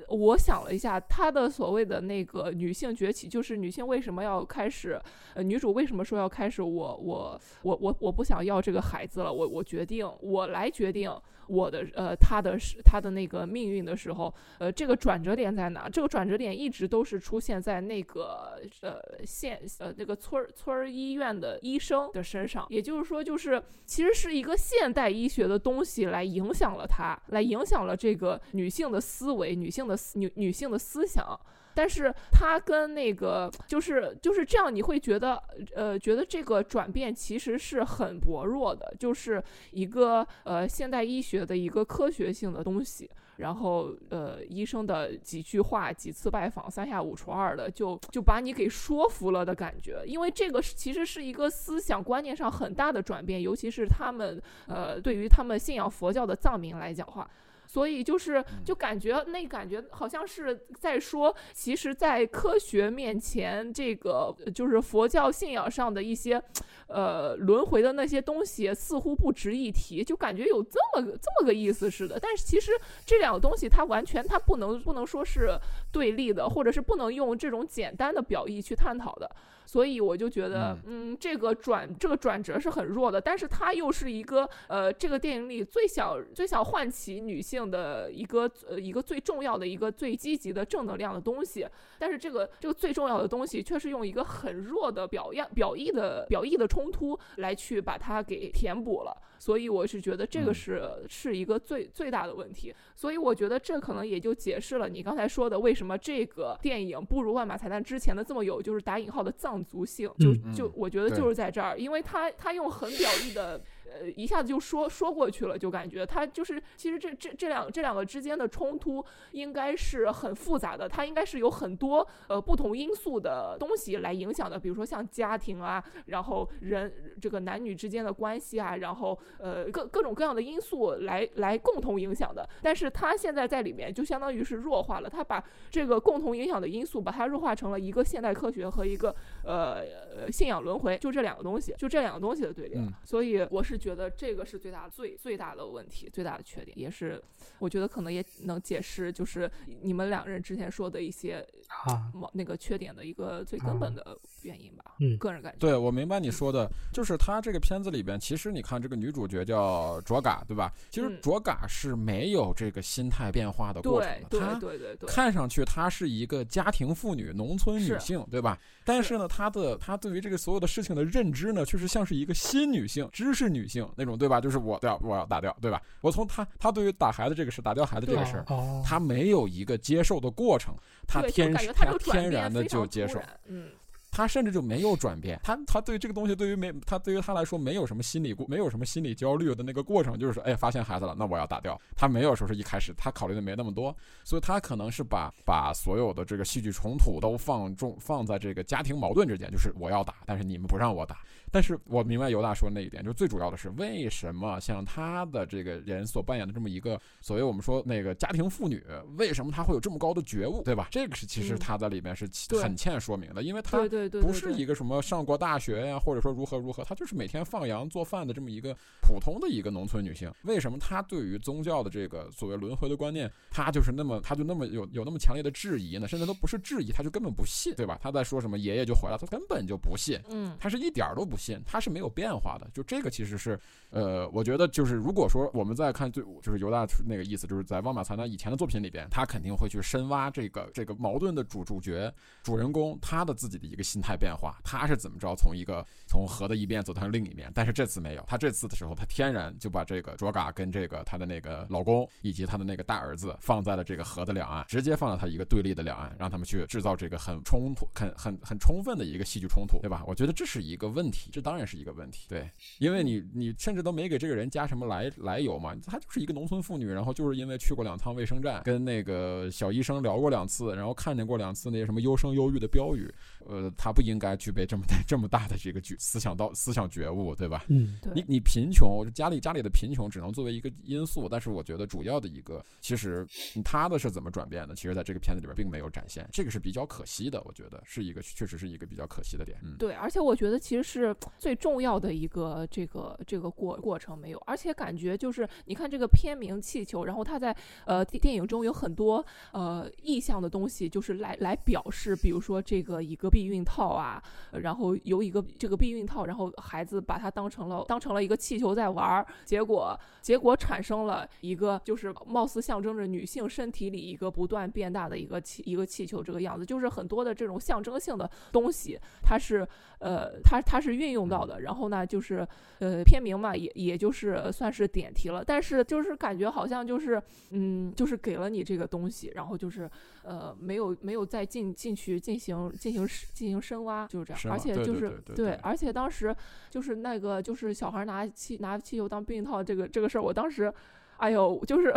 [0.10, 5.02] 我想了一下，他的所谓的那个女性崛起，就是女性为什么要开始，
[5.34, 11.10] 呃，女主为什么说要开始，我我我我我不想要这个孩子了，我我决定我来决定。
[11.48, 15.90] 我的呃，他的是他的那个命运的时候，呃，这个转折点在哪？
[15.90, 22.66] 这个转折点一直都是出现在那个呃县呃那个村儿村儿医院的医生的身上。
[22.70, 31.40] 也就是说，就是其实是一个现代医学的东西来影响了他，来影响了这个女性的思维、女性的思女女性的思想。
[31.78, 35.40] 但是它跟那个就是就是这样，你会觉得，
[35.76, 43.08] 呃，觉得这个转变其实是很薄弱的，就是一个呃现代医学的一个科学性的东西。
[43.38, 50.02] 然后呃，医生的几句话、几次拜访，三下五除二的就就把你给说服了的感觉。
[50.08, 57.30] 因为这个其实是一个思想观念上很大的转变，尤其是他们呃对于他们信仰佛教的藏民来讲话。
[57.68, 66.42] 所以就是，就感觉那感觉好像是在说，其实，在科学面前，这个就是佛教信仰上的一些，
[66.88, 72.18] 呃，轮回的那些东西似乎不值一提，就感觉有这么这么个意思似的。
[72.20, 72.72] 但是其实
[73.06, 75.60] 这两个东西它完全它不能不能说是
[75.92, 79.30] 对立的，或者是不能用这种简单的表意去探讨的。
[79.68, 91.68] 所以我就觉得，嗯，这个转这个转折是很弱的，但是它又是一个呃，这个电影里最想最想唤起女性的一个呃一个最重要的一个最积极的正能量的东西，
[92.00, 99.14] 但是这个这个最重要的东西却是用一个很弱的表样表意的表意的冲突来去把它给填补了。
[99.40, 113.62] 所以我是觉得这个是是一个最最大的问题，所以我觉得这可能也就解释了你刚才说的为什么这个电影不如《万马才旦》之前的这么有就是打引号的藏族性，就就我觉得就是在这儿，因为他他用很表意的。
[113.90, 132.48] 呃，一下子就说说过去了，就感觉他就是，其实这这这两这两个之间的冲突应该是很复杂的，它应该是有很多呃不同因素的东西来影响的，比如说像家庭啊，然后人这个男女之间的关系啊，然后呃各各种各样的因素来来共同影响的。
[132.62, 142.78] 但是他现在在里面就相当于是弱化了，他把这个共同影响的因素把它弱化成了一个现代科学和一个呃信仰轮回，就这两个东西，就这两个东西的对立。
[143.06, 143.77] 所以我是。
[143.78, 147.22] 觉得这个是最大最最大的问题，最大的缺点，也是
[147.60, 149.50] 我觉得可能也能解释，就是
[149.82, 151.46] 你们两人之前说的一些
[151.86, 154.96] 啊那个缺点的一个最根本的原因吧。
[155.00, 155.58] 嗯，个人感觉。
[155.60, 160.72] 对，我明白你说的，就是他这个片子里边，其实你看这个女主角叫卓嘎，对吧？
[160.90, 164.30] 其实卓嘎是没有这个心态变化的过程的。
[164.30, 165.08] 对对对对。
[165.08, 168.58] 看上去她是一个家庭妇女、农村女性，对吧？
[168.88, 174.40] 但是呢，她的她对于这个所有的事情的认知呢，确实像是一个新女性、知识女性那种，对吧？
[174.40, 175.82] 就是我要，我要打掉，对吧？
[176.00, 178.46] 我从她，她对于打孩子这个事、打掉孩子这个事儿，
[178.86, 180.74] 她没有一个接受的过程，
[181.06, 183.72] 她天她天然的就接受，嗯。
[184.12, 191.80] 他甚至就没有转变，他他对这个东西，对于没他对于他来说，没有什么心理过，没有什么心理焦虑的那个过程，就是说，哎，发现孩子了，那我要打掉。
[191.96, 201.20] 他没有说是一开始他考虑的没那么多，所以他可能是把把所有的这个戏剧冲突都放重放在这个家庭矛盾之间，就是我要打，但是你们不让我打。
[201.50, 208.84] 但是我明白尤大说那一点，就最主要的是为什么像他的这个人所扮演的这么一个所谓我们说那个家庭妇女，
[209.18, 210.90] 为什么他会有这么高的觉悟，对吧？
[210.92, 212.30] 这个是其实他在里面是
[212.62, 213.78] 很欠说明的，因为他
[214.10, 220.30] 不是一个什么上过大学呀，或者说如何如何，她就是每天放羊做饭的这么一个普通的一个农村女性。
[220.44, 226.08] 为什么她对于宗教的这个所谓轮回的观念，她就是那么她就那么有有那么强烈的质疑呢？
[226.08, 227.98] 甚至都不是质疑，她就根本不信，对吧？
[228.04, 231.38] 她在说什么爷爷就回来，她根本就不信，嗯，她是一点儿都不。
[231.38, 233.58] 信她是没有变化的，就这个其实是，
[233.92, 260.04] 呃，我觉得就是如果说我们在看最就是犹大那个意思，就是在《汪马才旦》以前的作品里边，他肯定会去深挖这个这个矛盾的主主角主人公他的自己的一个心态变化，他是怎么着从一个从河的一边走到另一面，但是这次没有，他这次的时候他天然就把这个卓嘎跟这个他的那个老公以及他的那个大儿子放在了这个河的两岸，直接放到他一个对立的两岸，让他们去制造这个很冲突、很很很充分的一个戏剧冲突，对吧？
[260.06, 261.30] 我觉得这是一个问题。
[261.32, 273.14] 这当然是一个问题，对，因为你你甚至都没给这个人加什么来来由嘛，他就是一个农村妇女，然后就是因为去过两趟卫生站，跟那个小医生聊过两次，然后看见过两次那些什么优生优育的标语，
[273.48, 277.64] 呃，他不应该具备这么大 这么大的这个觉思想到思想觉悟，对吧？
[277.70, 289.58] 嗯，对你你贫穷，家里家里的贫穷只能作为一个因素，但是我觉得主要的一个，其实嗯他的是怎么转变的，其实在这个片子里边并没有展现，这个是比较可惜的，我觉得是一个确实是一个比较可惜的点。
[289.64, 297.56] 嗯，对，而且我觉得其实是最重要的一个这个这个过过程没有，而且感觉就是你看这个片名《气球》，然后他在
[297.86, 304.20] 呃电电影中有很多呃意象的东西，就是来来表示，比如说这个一个避孕套啊，
[304.52, 319.68] 然后有一个这个避孕套，然后孩子把它当成了当成了一个气球在玩儿，结果结果产生了一个就是貌似象征着女性身体里一个不断变大的一个气一个气球这个样子，就是很多的这种象征性的东西，它是
[320.00, 322.48] 呃它它是运用到的，然后呢就是
[322.80, 327.22] 呃片名嘛也也就是算是点题了，但是就是感觉好像就是
[327.52, 329.88] 嗯就是给了你这个东西，然后就是
[330.24, 336.36] 呃没有没有再进进去进行进行进行深挖，就是这样，而且就是对而且当时
[336.70, 340.74] 就是那个就是小孩拿气拿气球当避孕套这个这个事儿，我当时。
[341.20, 341.92] 哎呦，就是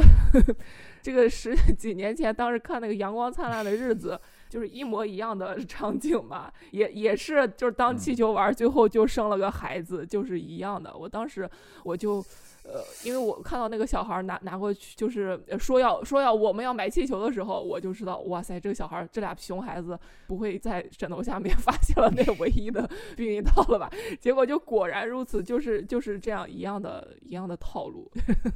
[1.02, 4.12] 这个十 几年前，当时看那个《阳光灿烂的日子》，
[4.50, 10.94] 就是一模一样的 场景嘛，也也是就是当气嗯球玩儿，最后就生了个孩子，就是一样的。
[10.94, 11.48] 我当时
[11.84, 12.22] 我就。
[12.62, 23.90] 呃，因为我看到那个小孩儿拿拿过去，就是呃说要说要我们要买气球的时候，我就知道，哇塞，这个小孩儿这俩熊孩子不会在枕头下面 发现了那唯一的 避孕套了吧？
[24.20, 28.08] 结果就果然如此，就是就是这样一样的一样的套路。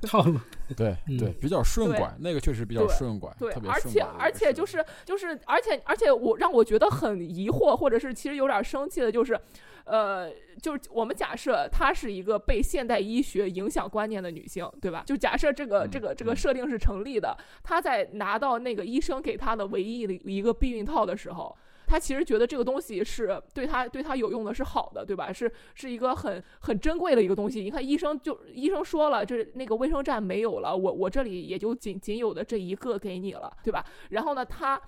[0.03, 0.39] 套路，
[0.77, 9.39] 对嗯对，比较顺拐，那个确实比较顺拐，对而且而且就是就是而且而且我让我觉得很疑惑，或者是其实有点生气的，就是，
[9.85, 15.03] 呃，就是我们假设她是一个被现代医学影响观念的女性，对吧？
[15.07, 21.57] 就假设这个这个这个嗯设定是成立的，她在拿到那个医生给她的唯一的一个避孕套的时候。
[21.87, 25.31] 她其实觉得这个东西是对她对她有用的，是好的，对吧？
[25.31, 27.63] 是是一个很很珍贵的一个东西。
[27.63, 33.85] 你看，医生就医生说了，这那个卫生站没有了，我我这里也就仅仅有的这一个给你了，对吧？
[34.09, 34.81] 然后呢，他。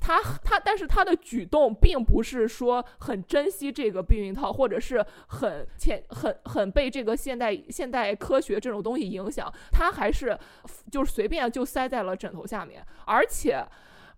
[0.00, 10.38] 他他，但是他的举动并不是说很珍惜这个避孕套，或者是很前很很被这个现代现代科学这种东西影响，他还是
[10.90, 13.64] 就是随便就塞在了枕头下面，而且。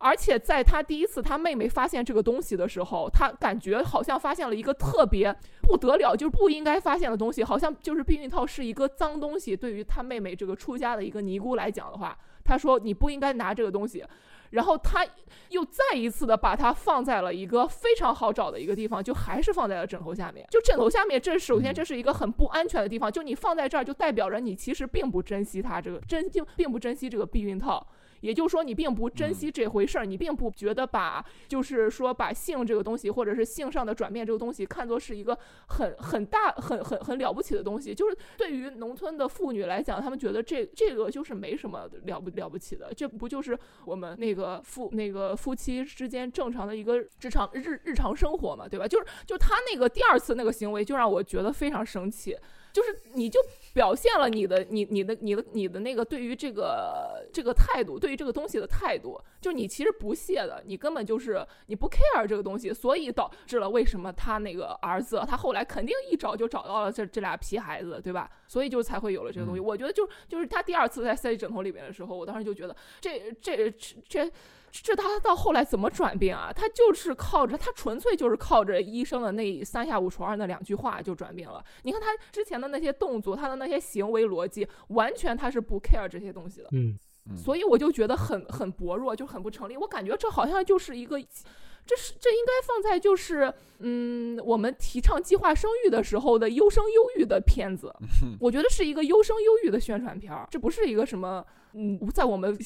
[0.05, 9.57] 而且在他第一次他妹妹发现这个东西的时候，他感觉好像发现了一个特别不得了，就是不应该发现的东西，好像就是避孕套是一个脏东西。
[9.57, 14.05] 对于他妹妹这个出家的一个尼姑来讲的话，他说你不应该拿这个东西。
[14.53, 15.07] 然后他
[15.51, 20.47] 又再一次的把它放在了一个非常好找的一个地方，就还是放在了枕头下面。
[20.51, 27.87] 就枕头下面，这首先这是一个很不安全的地方，就你放在这儿，就代表着你其实并不珍惜它这个珍并并不珍惜这个避孕套。
[28.23, 37.95] 也就是说，你并不珍惜这回事儿，你并不觉得把就是说把性这个东西，或者是性上的转变这个东西，看作是一个很很大、很很很了不起的东西。
[37.95, 48.89] 就是对于农村的妇女来讲，她们觉得这这个就是没什么了不了不起的，这不就是我们那个夫那个夫妻之间正常的一个日常日日常生活嘛，对吧？
[48.89, 52.37] 就是就他那个第二次那个行为，就让我觉得非常生气。
[52.73, 53.39] 就是你就
[53.73, 68.31] 表现了你的你你的你的你的那个对于这个这个态度，对于这个东西的态度，就你其实不屑的，你根本就是你不 care 这个东西，所以导致了为什么他那个儿子他后来肯定一找就找到了这这俩皮孩子，对吧？
[68.47, 69.61] 所以就才会有了这个东西。
[69.61, 74.33] 嗯我觉得就就是他第二次在塞枕头里面的时候，我当时就觉得这这这这。
[74.73, 76.51] 这他到后来怎么转变啊？
[76.51, 81.63] 他就是靠着他纯粹就是靠着医生的那三下五除二那两句话就转变了。
[81.83, 86.69] 你看他之前的那些动作，他的那些行为逻辑，完全他是不 care 这些东西的。
[86.73, 89.77] 嗯，嗯所以我就觉得很很薄弱，就很不成立。
[89.77, 97.95] 我感觉这好像就是一个，这是这应该放在就是嗯，我们提倡计划生育的时候的优生优育的片子。
[98.41, 102.57] 我觉得是一个优生优育的宣传片儿，这不是一个什么嗯，在我们。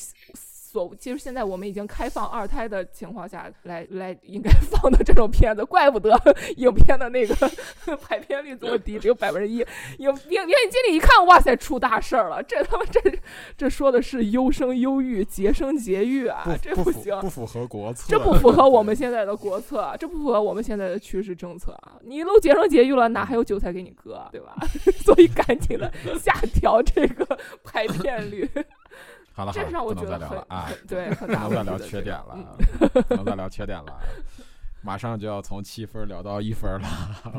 [0.77, 6.15] 所其实现在我们已经开放二胎的情况下来来应该 放的这种片子，怪不得
[6.59, 7.35] 影片的那个
[7.97, 9.57] 排片率这么低，只有百分之一。
[9.57, 9.67] 影
[9.99, 12.43] 影影院经理一看，哇塞，出大事儿了！
[12.43, 13.01] 这他妈这
[13.57, 21.97] 这说的是优生优育、节生节育啊，这不行，不符合国策，这不符合我们现在的国策啊，这不符合我们现在的趋势政策啊！
[22.05, 24.55] 你都节生节育了，哪还有韭菜给你割啊，对吧？
[25.03, 27.27] 所以赶紧的下调这个
[27.65, 28.47] 排片率。
[29.37, 32.57] 好了好了，这让我不能再聊觉得很了啊， 对，很 不能再聊缺点了
[33.09, 34.01] 不能再聊缺点了啊，
[34.83, 36.88] 马上就要从七分聊到一分了，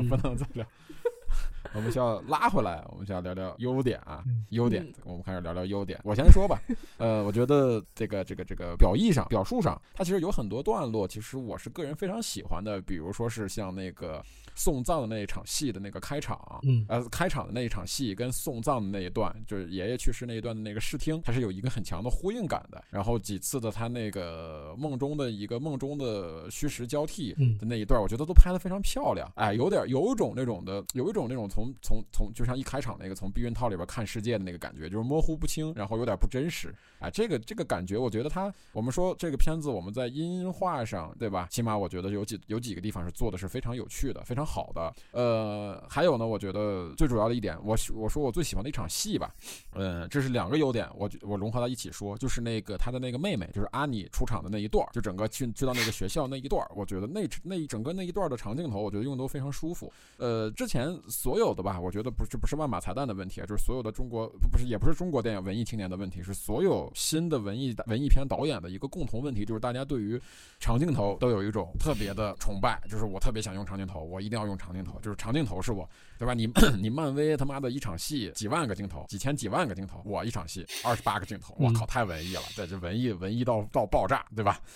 [0.08, 0.64] 不能再聊。
[1.74, 6.00] 我们需要拉回来，我们需要聊聊优点啊，优点嗯，我们开始聊聊优点。
[6.02, 6.58] 我先说吧，
[6.96, 14.24] 呃，我觉得这个这个这个表意上、表述上，它其实有很多段落，其实我是个人非常喜欢的，比如说是像那个
[14.58, 22.82] 送葬的那一场戏的那个开场，嗯呃，开场的那一场戏跟送葬的那一段，就是爷爷去世那一段的那个视听，它是有一个很强的呼应感的。
[22.90, 29.30] 然后几次的他那个梦中的一个梦中的虚实交替嗯的那一段，我觉得都拍得非常漂亮。
[29.36, 36.74] 哎，有点有一种那种的，有一种那种从从从就像一开场那个从避孕套里边看世界的那个感觉，就是模糊不清，然后有点不真实。
[36.98, 41.46] 哎，这个这个感觉，我觉得他，我们说这个片子我们在音画上，对吧？
[41.48, 44.92] 起码我觉得有几有几个地方是做的是非常有趣的，非常好的。
[45.12, 49.30] 呃，还有呢，我觉得最主要的一点，我我说我最喜欢的一场戏吧，
[49.74, 59.92] 呃，这是两个优点，我我融合到一起说，就是那个他的那个妹妹，就是阿尼出场的那一段，就整个去去到那个学校那一段，我觉得那那一整个那一段的长镜头，我觉得用的都非常舒服。
[60.16, 70.20] 呃，之前所有的吧，我觉得不是不是万马彩蛋的问题啊，就是所有的中国不不是也不是中国电影文艺青年的问题，是所有新的文艺文艺片导演的一个共同问题，就是大家对于
[70.58, 76.32] 长镜头都有一种特别的崇拜，就是我特别想用长镜头，我一定要用长镜头，就是长镜头是我，对吧？
[76.32, 76.46] 你
[76.80, 84.60] 你漫威他妈的一场戏几万个镜头，几千几万个镜头，我一场戏二十八个镜头，我靠，太文艺了，对，这文艺文艺到到爆炸，对吧？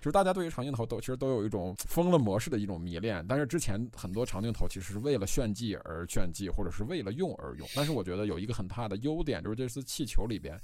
[0.00, 7.68] 就是大家对于长镜头都其实都有一种疯了模式的一种迷恋，但是之前很多长镜头其实是为了炫技而炫技，或者是为了用而用。
[7.72, 10.58] 但是我觉得有一个很大的优点，就是这次气球里边，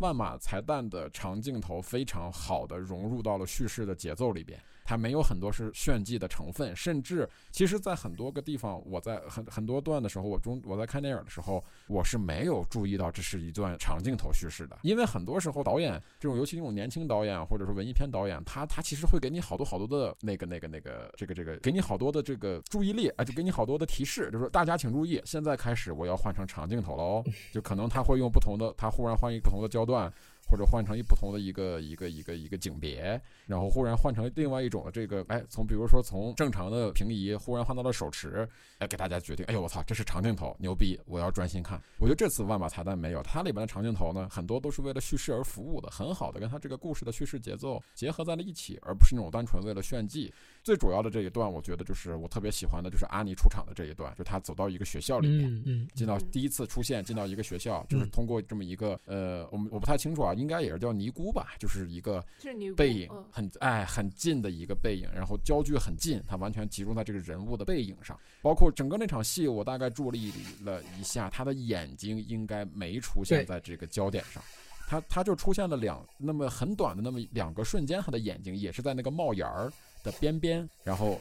[0.00, 4.60] 万马才旦的长镜头非常好的融入到了叙事的节奏里边。
[4.84, 30.12] 它没有很多是炫技的成分，甚至其实，在很多个地方，我在很很多段的时候，我中我在看电影的时候，我是没有注意到这是一段长镜头叙事的，因为很多时候导演这种，尤其那种年轻导演或者说文艺片导演，他他其实会给你好多好多的那个那个那个这个这个，给你好多的这个注意力啊，就给你好多的提示，就说大家请注意，现在开始我要换成长镜头了哦，就可能他会用不同的，他忽然换一个不同的焦段。
[30.48, 41.80] 或者换成一不同的一个一个一个一个景别，然后忽然换成另外一种的这个，哎，从比如说从正常的平移，忽然换到了手持，哎，给大家决定，哎呦我操，这是长镜头，牛逼，我要专心看。
[41.98, 50.32] 我觉得这次万把彩蛋没有，它里边的长镜头呢，很多都是为了叙事而服务的，很好的跟它这个故事的叙事节奏结合在了一起，而不是那种单纯为了炫技。
[50.64, 63.22] 最主要的这一段，我觉得就是我特别喜欢的，就是阿尼出场的这一段，就他走到一个学校里面，进到第一次出现，进到一个学校，就是通过这么一个呃，我们我不太清楚啊，应该也是叫尼姑吧，就是一个是女背影嗯。
[63.30, 70.32] 很哎很近的一个背影，然后焦距很近，它完全集中在这个人物的背影上，包括整个那场戏，我大概注意
[70.64, 74.42] 了一下，他的眼睛应该没出现在这个焦点上。
[74.86, 79.70] 他他就出现了两那么很短的那么两个瞬间，他的眼睛也是在那个帽檐儿
[80.04, 81.18] 的边边，然后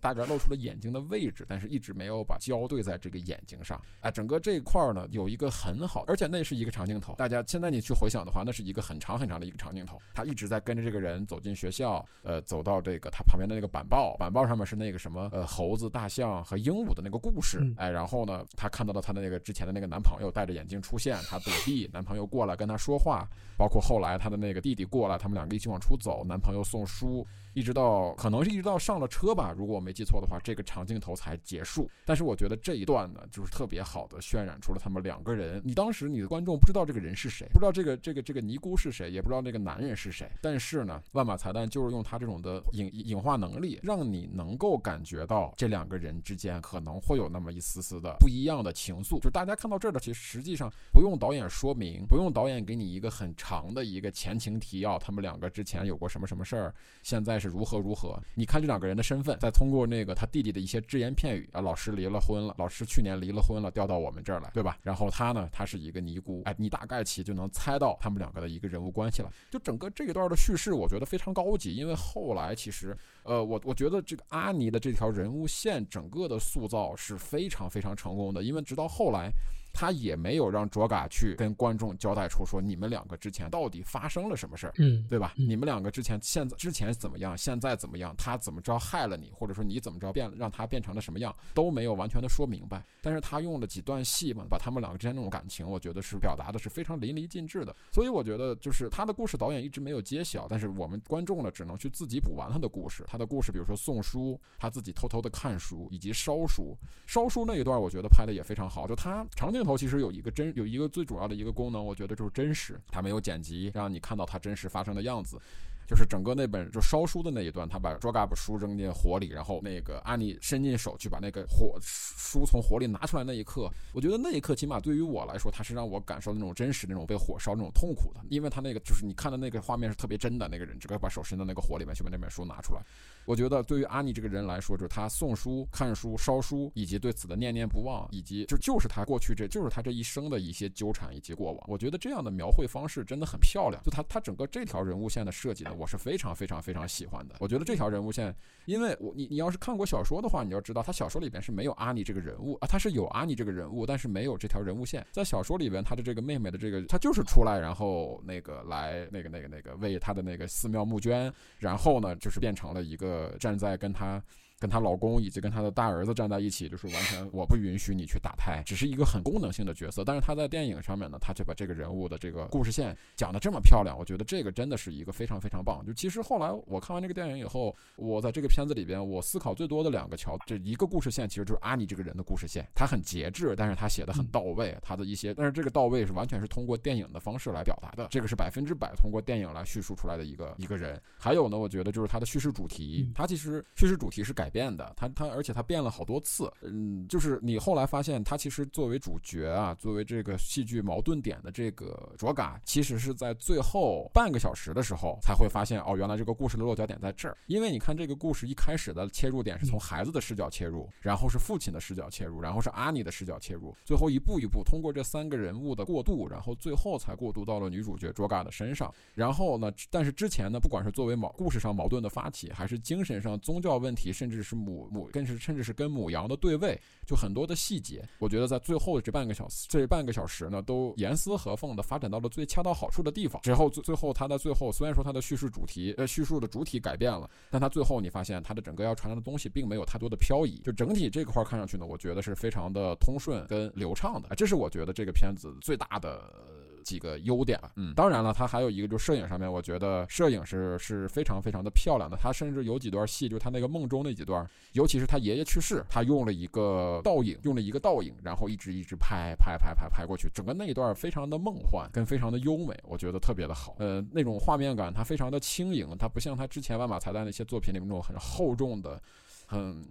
[0.00, 3.80] 大概露出了眼睛的位置，但是一直没有把焦对在这个眼睛上。
[4.00, 7.14] 哎，整个这一块儿呢有一个很好，而且那是一个长镜头。
[7.14, 17.58] 大家现在你去回想的话，那是一个很长很长的一个长镜头，他一直在跟着这个人走进学校，呃，走到这个他旁边的那个板报，板报上面是那个什么呃猴子、大象和鹦鹉的那个故事。
[17.60, 27.24] 嗯哎，然后呢，他看到了他的那个之前的那个男朋友戴着眼镜出现，他躲避，男朋友过来跟他说话，包括后来他的那个弟弟过来，他们两个一起往出走，男朋友送书。
[27.54, 31.88] 一直到可能是一直到上了车吧，如果我没记错的话，这个长镜头才结束。
[32.04, 35.62] 但是我觉得这一段呢，就是特别好的渲染出了他们两个人。
[35.64, 40.30] 你当时你的观众不知道这个人是谁，不知道这个这个这个尼姑是谁，也不知道那个男人是谁。
[40.42, 49.20] 但是呢，万马才旦就是用他这种的影影化能力，让你能够感觉到这两个人之间可能会有那么一丝丝的不一样的情愫。
[49.20, 58.18] 就大家看到这儿的，其实实际上不用导演说明，不用导演给你一个很长的一个前情提要，他们两个之前有过什么什么事儿，现在是如何如何。
[58.34, 64.78] 你看这两个人的身份，再通过那个他弟弟的一些只言片语啊，老师离了婚了，老师去年离了婚了，调到我们这儿来，对吧？
[64.82, 69.30] 然后他呢，他是一个尼姑，哎，你大概其就能猜到他们两个的一个人物关系了。
[69.50, 79.30] 就整个这一段的叙事，我觉得非常高级，因为后来其实，呃，我我觉得这个阿尼的这条人物线整个的塑造是非常非常成功的，因为直到后来。
[79.74, 85.34] 他也没有让卓嘎去跟观众交代出说你们两个之前到底发生了什么事儿，嗯，对吧？
[85.36, 88.14] 嗯你们两个之前现在之前怎么样，现在怎么样？
[88.16, 92.82] 他怎么着害了你，或者说你怎么着变让他变成了什么样，都没有完全的说明白。
[93.02, 97.74] 但是他用了几段戏嘛，把他们两个之间那种感情，我觉得是表达的是非常淋漓尽致的。
[97.90, 103.04] 所以我觉得就是他的故事导演一直没有揭晓，但是我们观众呢只能去自己补完他的故事。
[103.08, 106.76] 他的故事，比如说送书，他自己偷偷的看书，以及烧书。
[107.06, 108.86] 烧书那一段，我觉得拍的也非常好。
[108.86, 115.40] 就他长镜头其实有一个真有一个最主要的一个功能，我觉得就是真实，它没有剪辑，让你看到它真实发生的样子。
[115.86, 132.82] 就是整个那本就烧书的那一段，他把 Drogab 书扔进火里，然后那个安妮伸进手去把那个火书从火里拿出来那一刻，我觉得那一刻起码对于我来说，他是让我感受那种真实那种被火烧那种痛苦的，因为他那个就是你看的那个画面是特别真的，那个人直接把手伸到那个火里面去把那本书拿出来。
[133.26, 141.64] 我觉得对于阿尼这个人来说，就是他送书、看书、烧书，以及对此的念念不忘，以及就就是他过去这就是他这一生的一些纠缠以及过往。
[141.66, 143.82] 我觉得这样的描绘方式真的很漂亮。
[143.82, 147.36] 就他他整个这条人物线的设计呢，我是非常非常非常喜欢的。
[147.40, 148.34] 我觉得这条人物线，
[148.66, 155.06] 因为我你你要是看过小说的话，你要知道他小说里边是没有阿尼这个人物啊，他是有阿尼这个人物，但是没有这条人物线。
[155.10, 163.94] 在小说里边，他的这个妹妹的这个，他就是出来，然后那个来那个那个那个为他的那个寺庙募捐，然后呢就是变成了一个站在跟。
[163.94, 164.20] 他
[164.64, 170.02] 跟她老公以及跟她的大儿子站在一起，就是完全我不允许你去打胎，只是一个很功能性的角色。
[170.02, 175.84] 但是她在电影上面呢，她就把这个人物的这个故事线讲得这么漂亮，我觉得这个真的是一个非常非常棒。
[175.86, 190.98] 就其实后来我看完这个电影以后，我在这个片子里边，我思考最多的两个桥，这一个故事线其实就是阿尼这个人的故事线，他很节制，但是他写的很到位，他的一些，但是这个到位是完全是通过电影的方式来表达的，这个是百分之百通过电影来叙述出来的一个一个人。
[191.18, 207.36] 还有呢，我觉得就是他的叙事主题，他其实叙事主题是改变的，他他而且他变了好多次，嗯，就是你后来发现他其实作为主角啊，作为这个戏剧矛盾点的这个卓嘎，其实是在最后半个小时的时候才会发现，哦，原来这个故事的落脚点在这儿。
[207.48, 218.94] 因为你看这个故事一开始的切入点是从孩子的视角切入，然后是父亲的视角切入，然后是阿尼的视角切入，最后一步一步通过这三个人物的过渡，然后最后才过渡到了女主角卓嘎的身上。
[219.14, 233.40] 然后呢，但是之前呢，不管是作为矛故事上矛盾的发起，还是精神上宗教问题，甚至是母母更是甚至是跟母羊的对位，就很多的细节，我觉得在最后这半个小时这半个小时呢，都严丝合缝的发展到了最恰到好处的地方。
[233.42, 244.28] 之后最最后他在最后虽然说他的叙事主题呃叙述的主体改变了，但他最后你发现他的整个要传达的东西并没有太多的漂移，就整体这块看上去呢，我觉得是非常的通顺跟流畅的。
[244.36, 246.63] 这是我觉得这个片子最大的。
[246.84, 252.16] 几个优点吧，嗯，当然了，它还有一个就是摄影上面，我觉得摄影是是非常非常的漂亮的。
[252.16, 263.74] 它甚至有几段戏，就是他那个梦中那几段，尤其是他爷爷去世，他用了一个倒影，用了一个倒影，然后一直一直拍拍拍拍拍过去，整个那一段非常的梦幻，跟非常的优美，我觉得特别的好。
[263.78, 269.00] 呃，那种画面感它非常的轻盈，它不像他之前万马才旦那些作品里面那种很厚重的。
[269.46, 269.84] 很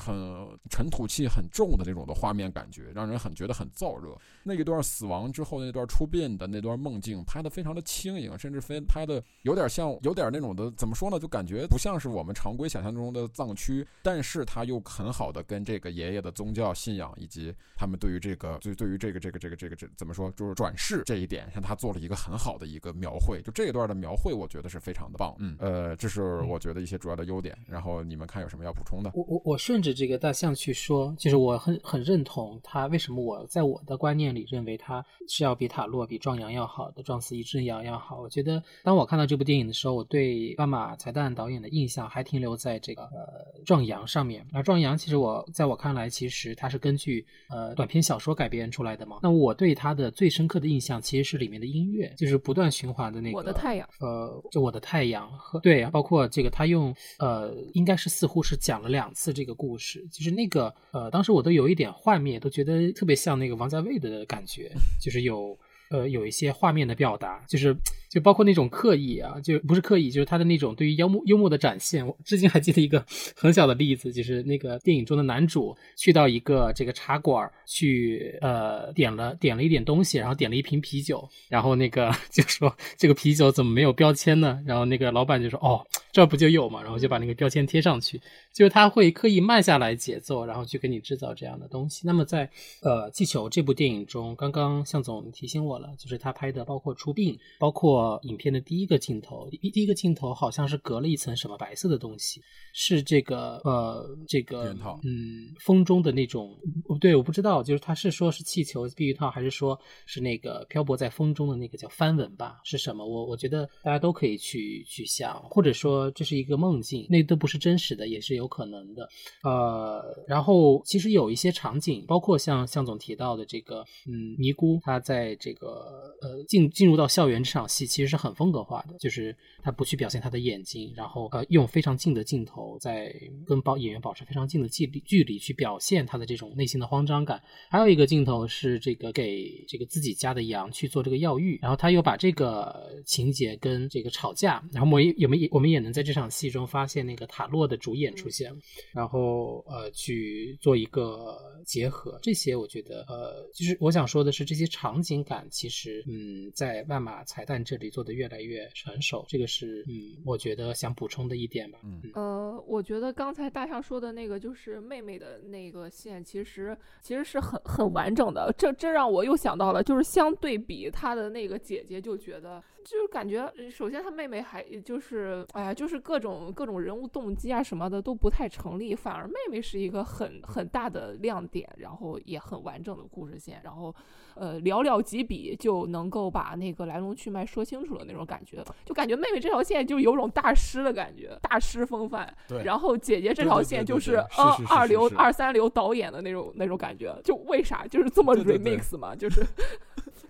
[0.00, 4.16] 很尘土气很重的那种的画面感觉，让人很觉得很燥热。
[4.42, 11.18] 那一段死亡之后那段出殡的那段梦境拍的非常的轻盈，甚至非拍的有点像有点那种的怎么说呢？
[11.18, 23.42] 就感觉不像是我们常规想象中的藏区，但是他又很好的跟这个爷爷的宗教信仰以及他们对于这个就对于这个这个这个这个这怎么说就是转世这一点，像他做了一个很好的一个描绘。
[23.42, 25.34] 就这一段的描绘，我觉得是非常的棒。
[25.38, 27.56] 嗯，呃，这是我觉得一些主要的优点。
[27.66, 29.10] 然后你们看有什么要补充的？
[29.14, 38.20] 我我我顺着这个大象去说，就是我很很认同他为什么我在我的观念里认为他是要比塔洛比壮阳要好的，壮死一只羊要好。
[38.20, 44.46] 我觉得当我看到这部电影的时候，我对斑马才旦导演的印象还停留在这个呃壮阳上面。
[44.52, 49.20] 而壮阳其实我在我看来，其实它是根据呃短篇小说改编出来的嘛。
[49.22, 59.30] 那我对他的最深刻的印象其实是里面的音乐，就是不断循环的那个我的太阳，呃，就我的太阳和对，包括这个他用呃应该是似乎是讲了两次。
[59.30, 64.68] 这个故故事就是那个呃，当时我都有一点幻灭，都觉得特别像那个王家卫的感觉，
[65.00, 65.56] 就是有
[65.90, 67.76] 呃有一些画面的表达，就是
[68.10, 72.04] 就包括那种刻意啊，就不是刻意，就是他的那种对于幽默幽默的展现。
[72.04, 73.04] 我至今还记得一个
[73.36, 84.60] 很小的例子，就是那个电影中的男主去到一个这个茶馆去呃点了点了一点东西，然后点了一瓶啤酒，然后那个 就说这个啤酒怎么没有标签呢？
[84.66, 85.86] 然后那个老板就说哦。
[86.12, 88.20] 这不就有嘛，然后就把那个标签贴上去，
[88.52, 92.02] 就是他会刻意慢下来节奏，然后去给你制造这样的东西。
[92.04, 92.50] 那么在
[92.82, 102.42] 呃《气球》这部电影中，刚刚向总提醒我了，就是他拍的包括出殡，包括影片的第一个镜头，第第一个镜头好像是隔了一层什么白色的东西，
[102.72, 106.58] 是这个呃这个嗯风中的那种，
[106.88, 112.60] 不对，我不知道，就是他是说是气球避孕套，还是说是那个漂泊在风中的那个叫帆纹吧？
[112.64, 113.06] 是什么？
[113.06, 115.99] 我我觉得大家都可以去去想，或者说。
[116.12, 119.08] 这是一个梦境，那都不是真实的，也是有可能的。
[119.42, 133.12] 呃，然后其实有一些场景，包括像向总提到的这个，嗯，尼姑她在这个呃进进入到校园这场戏，其实是很风格化的，就是她不去表现她的眼睛，然后呃用非常近的镜头在
[133.44, 137.42] 跟保演员保持非常近的距离距离去表现她的这种内心的慌张感。
[137.68, 148.52] 还有一个镜头是这个给这个自己家的羊去做这个药浴，然后他又把这个情节跟这个吵架，然后我也有没有我们也能在这场戏中发现那个塔洛的主演出现，
[148.92, 152.18] 然后呃去做一个结合。
[152.22, 161.78] 这些我觉得呃，就是我想说的是，这些场景感其实嗯，在万马彩蛋这里做的越来越成熟，这个是嗯，我觉得想补充的一点吧。
[161.84, 168.52] 嗯呃，我觉得刚才大象说的那个就是妹妹的那个线，其实其实是很很完整的。
[168.56, 183.94] 这这让我又想到了，就是相对比她的那个姐姐，就觉得就是感觉，首先他妹妹还就是哎呀，就是各种各种人物动机啊什么的都不太成立，反而妹妹是一个很很大的亮点，然后也很完整的故事线，然后
[184.34, 192.34] 呃寥寥几笔就能够把那个来龙去脉说清楚了那种感觉，就感觉妹妹这条线就有种大师的感觉，大师风范。
[192.48, 199.44] 对然后姐姐这条线就是对对对对呃是是是二流二三流导演的那种那种感觉，就为啥就是这么 remix 嘛，就是。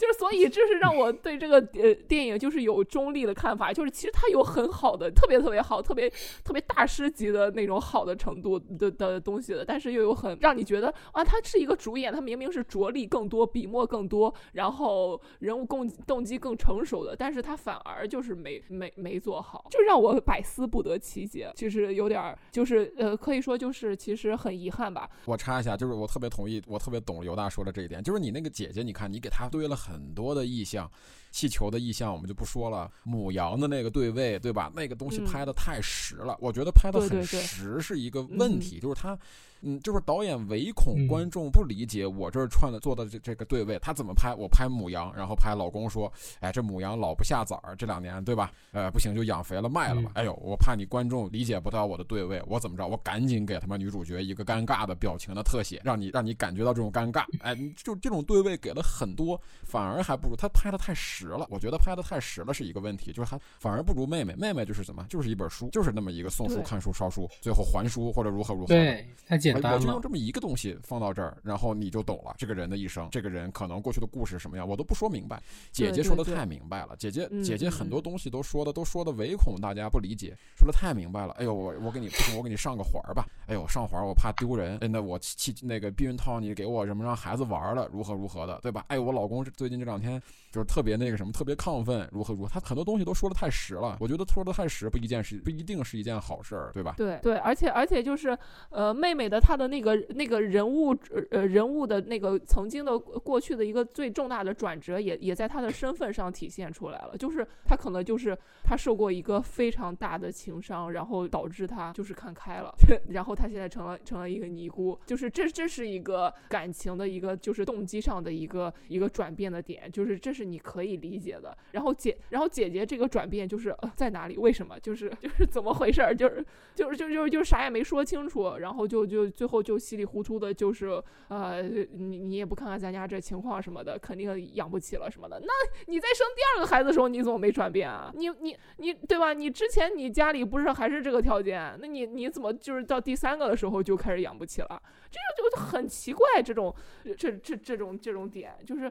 [0.00, 6.08] 就是，所以这是让我对这个呃电影就是有中立的看法，就是其实它有很好的、特别特别好、特别
[6.42, 30.90] 特别大师级的那种好的程度的的东西的，但是又有很让你觉得啊，他是一个主演，他明明是着力更多、笔墨更多，然后人物共动机更成熟的，但是他反而就是没没没做好，就让我百思不得其解，就是有点儿就是呃，可以说就是其实很遗憾吧，我插一下，就是我特别同意，我特别懂刘大说的这一点，就是你那个姐姐，你看你给她堆了很很多的意象，
[31.30, 34.70] 气球的意象我们就不说了，母羊的那个对位，对吧？
[34.74, 39.18] 那个东西嗯拍的太实了，我觉得拍的很实是一个问嗯题，就是他。
[39.62, 44.34] 嗯，就是导演唯恐嗯观众不理解我这儿串的做的这这个对位，他怎么拍？
[44.34, 46.10] 我拍母羊，然后拍老公说，
[46.40, 48.50] 哎，这母羊老不下崽儿，这两年对吧？
[48.72, 50.12] 呃，不行就养肥了卖了吧。
[50.14, 52.86] 嗯哎呦，我怕你观众理解不到我的对位，我怎么着？
[52.86, 57.26] 我赶紧给他们女主角一个尴尬的表情的特写，让你让你感觉到这种尴尬。
[57.40, 61.46] 哎，就这种对位给了很多，反而还不如他拍的太实了。
[61.48, 64.34] 我觉得拍的太实了是一个问题，就是还反而不如妹妹。
[64.34, 68.66] 妹妹就是怎么，就是一本书，就是那么一个送书、看书、烧书，最后还书或者如何如何。
[68.66, 70.10] 对，太简单了我就用这。
[70.10, 75.40] 么一个东西放到这儿，然后你就懂了这个人的一生，这个人可能过去的故事什么样，我都不说明白。
[75.70, 81.32] 姐姐说的太明白了，姐姐嗯姐姐嗯很多东西都说的都说的唯恐大家不理解，说的太明白了。
[81.34, 83.24] 哎呦，我我给你不行，我给你上个环儿吧。
[83.46, 88.84] 哎呦，上环儿我怕丢人，哎，那我气那个避孕套你给我什么让孩子玩了，如何如何的，对吧？
[88.88, 93.96] 哎，我老公最近这两天就是特别那个什么，特别亢奋，如何如何，他很多东西都说的太实了。
[94.00, 96.94] 我觉得说的太实不一件事，不一定是一件好事儿，对吧？
[96.96, 98.36] 对对，而且而且就是，
[98.70, 100.96] 呃，妹妹的她的那个那个人物
[101.30, 107.16] 呃人物的那个曾经的过去的一个最重大的转折也，也在她的身份上体现出来了。
[107.16, 112.74] 就是她可能就是她受过一个非常大的情伤，然后导致她就是看开了，
[113.10, 121.56] 然后她现在成了成了一个尼姑，就是这这是一个感情的一个就是动机上的一个一个转变的点，就是这是你可以理解的。
[121.72, 124.36] 然后姐然后姐姐这个转变就是、呃、在哪里？
[124.36, 124.78] 为什么？
[124.80, 126.02] 就是 就是怎么回事？
[126.16, 126.44] 就是
[126.74, 135.40] 就是就就就啥也没说清楚，然后就就最后就稀里糊涂的，就是呃，你你也不看看咱家这情况什么的，肯定养不起了什么的。
[135.40, 135.52] 那
[135.86, 138.12] 你在生第二个孩子的时候，你怎么没转变啊？
[138.14, 139.32] 你你你对吧？
[139.32, 144.82] 你之前你家里不是还是这个条件，那你你怎么就是到第三个的时候就开始养不起了？
[145.10, 146.74] 这就就很奇怪，这种
[147.16, 148.90] 这这这种这种点就是。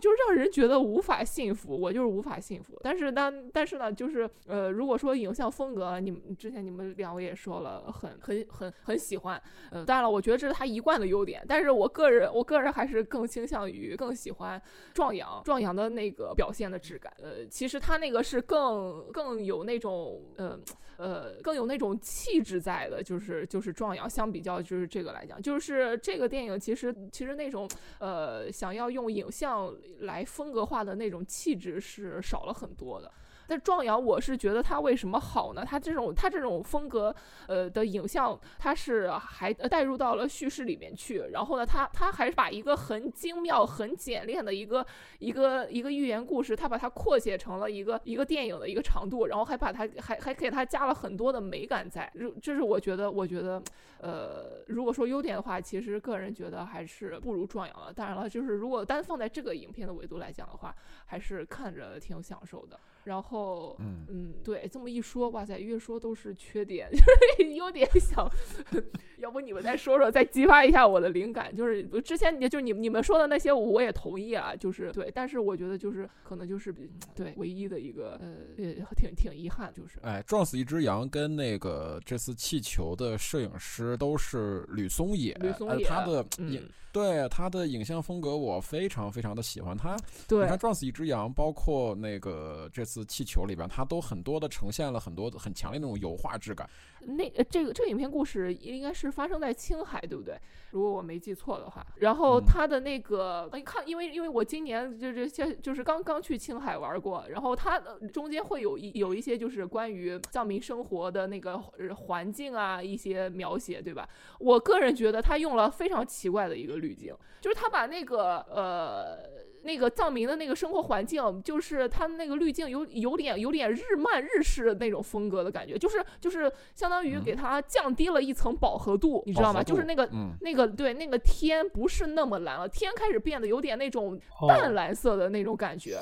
[0.00, 2.78] 就让人觉得无法信服，我就是无法信服。
[2.82, 9.40] 但是呢，但是呢，就是呃，如果说影像风格，你们之前你们两位也说了，很很很很喜欢。
[9.70, 11.44] 呃，当然了，我觉得这是他一贯的优点。
[11.48, 14.60] 但是我个人，我个人还是更倾向于更喜欢
[14.92, 17.12] 壮阳，壮阳的那个表现的质感。
[17.22, 20.58] 呃，其实他那个是更更有那种呃。
[20.96, 27.68] 呃，更有那种气质在的，就是就是壮阳，相比较就是这个来讲，就是这个电影其实其实那种
[27.98, 33.12] 呃想要用影像来风格化的那种气质是少了很多的。
[33.46, 35.64] 但壮阳，我是觉得他为什么好呢？
[35.64, 37.14] 他这种他这种风格，
[37.46, 41.18] 呃的影像，他是还带入到了叙事里面去。
[41.32, 44.84] 然后呢，他他还是把一个很精妙、很简练的一个
[45.18, 52.10] 一个一个寓言故事，他把它扩写成了一个一个电影的一个长度，然后还把它还还给它加了很多的美感在。
[52.40, 53.62] 这是我觉得，我觉得，
[53.98, 57.92] 呃，如果说优点的话，其实个人觉得还是不如壮阳了。
[57.92, 60.74] 当然了，就是如果单放在这个影片的维度来讲的话，
[61.06, 62.78] 还是看着挺享受的。
[63.04, 64.04] 然后，嗯。
[64.08, 66.98] 嗯，对，这么一说，哇塞，越说都是缺点， 就
[67.44, 68.30] 是优点想，
[69.18, 71.54] 要不你们再说说，再激发一下我的灵感。
[71.54, 79.98] 就是之前你就你你们说的那些，我也同意啊，就是对，但是我觉得就是可能就是比对唯一的一个呃，也挺挺遗憾，就是。
[80.02, 89.76] 哎，撞死一只羊跟那个这次气球的摄影师都是吕松野，呃吕松野他的嗯影、对他的影像风格我非常非常的喜欢。
[89.76, 96.70] 他你对看撞死一只羊，包括那个这次气球里边，他都很多的呈现了很多很强烈那种油画质感。
[97.04, 100.38] 那呃这个这个影片故事应该是发生在青海，对不对？
[100.70, 101.86] 如果我没记错的话。
[101.96, 114.08] 然后嗯它的那个，你看，因为因为我今年就是就就是刚刚去青海玩过，然后它的中间会有一有一些就是关于藏民生活的那个呃环境啊一些描写，对吧？
[114.40, 119.44] 我个人觉得他用了非常奇怪的一个滤镜，就是他把那个呃。
[119.64, 129.62] 那个藏民的那个生活环境，就是他那个滤镜有有点有点日漫日式那种风格的感觉，就是就是相当于嗯给它降低了一层饱和度，你知道吗？
[129.62, 135.98] 就是那个嗯那个对那个天不是那么蓝了，天开始变得有点那种哦淡蓝色的那种感觉。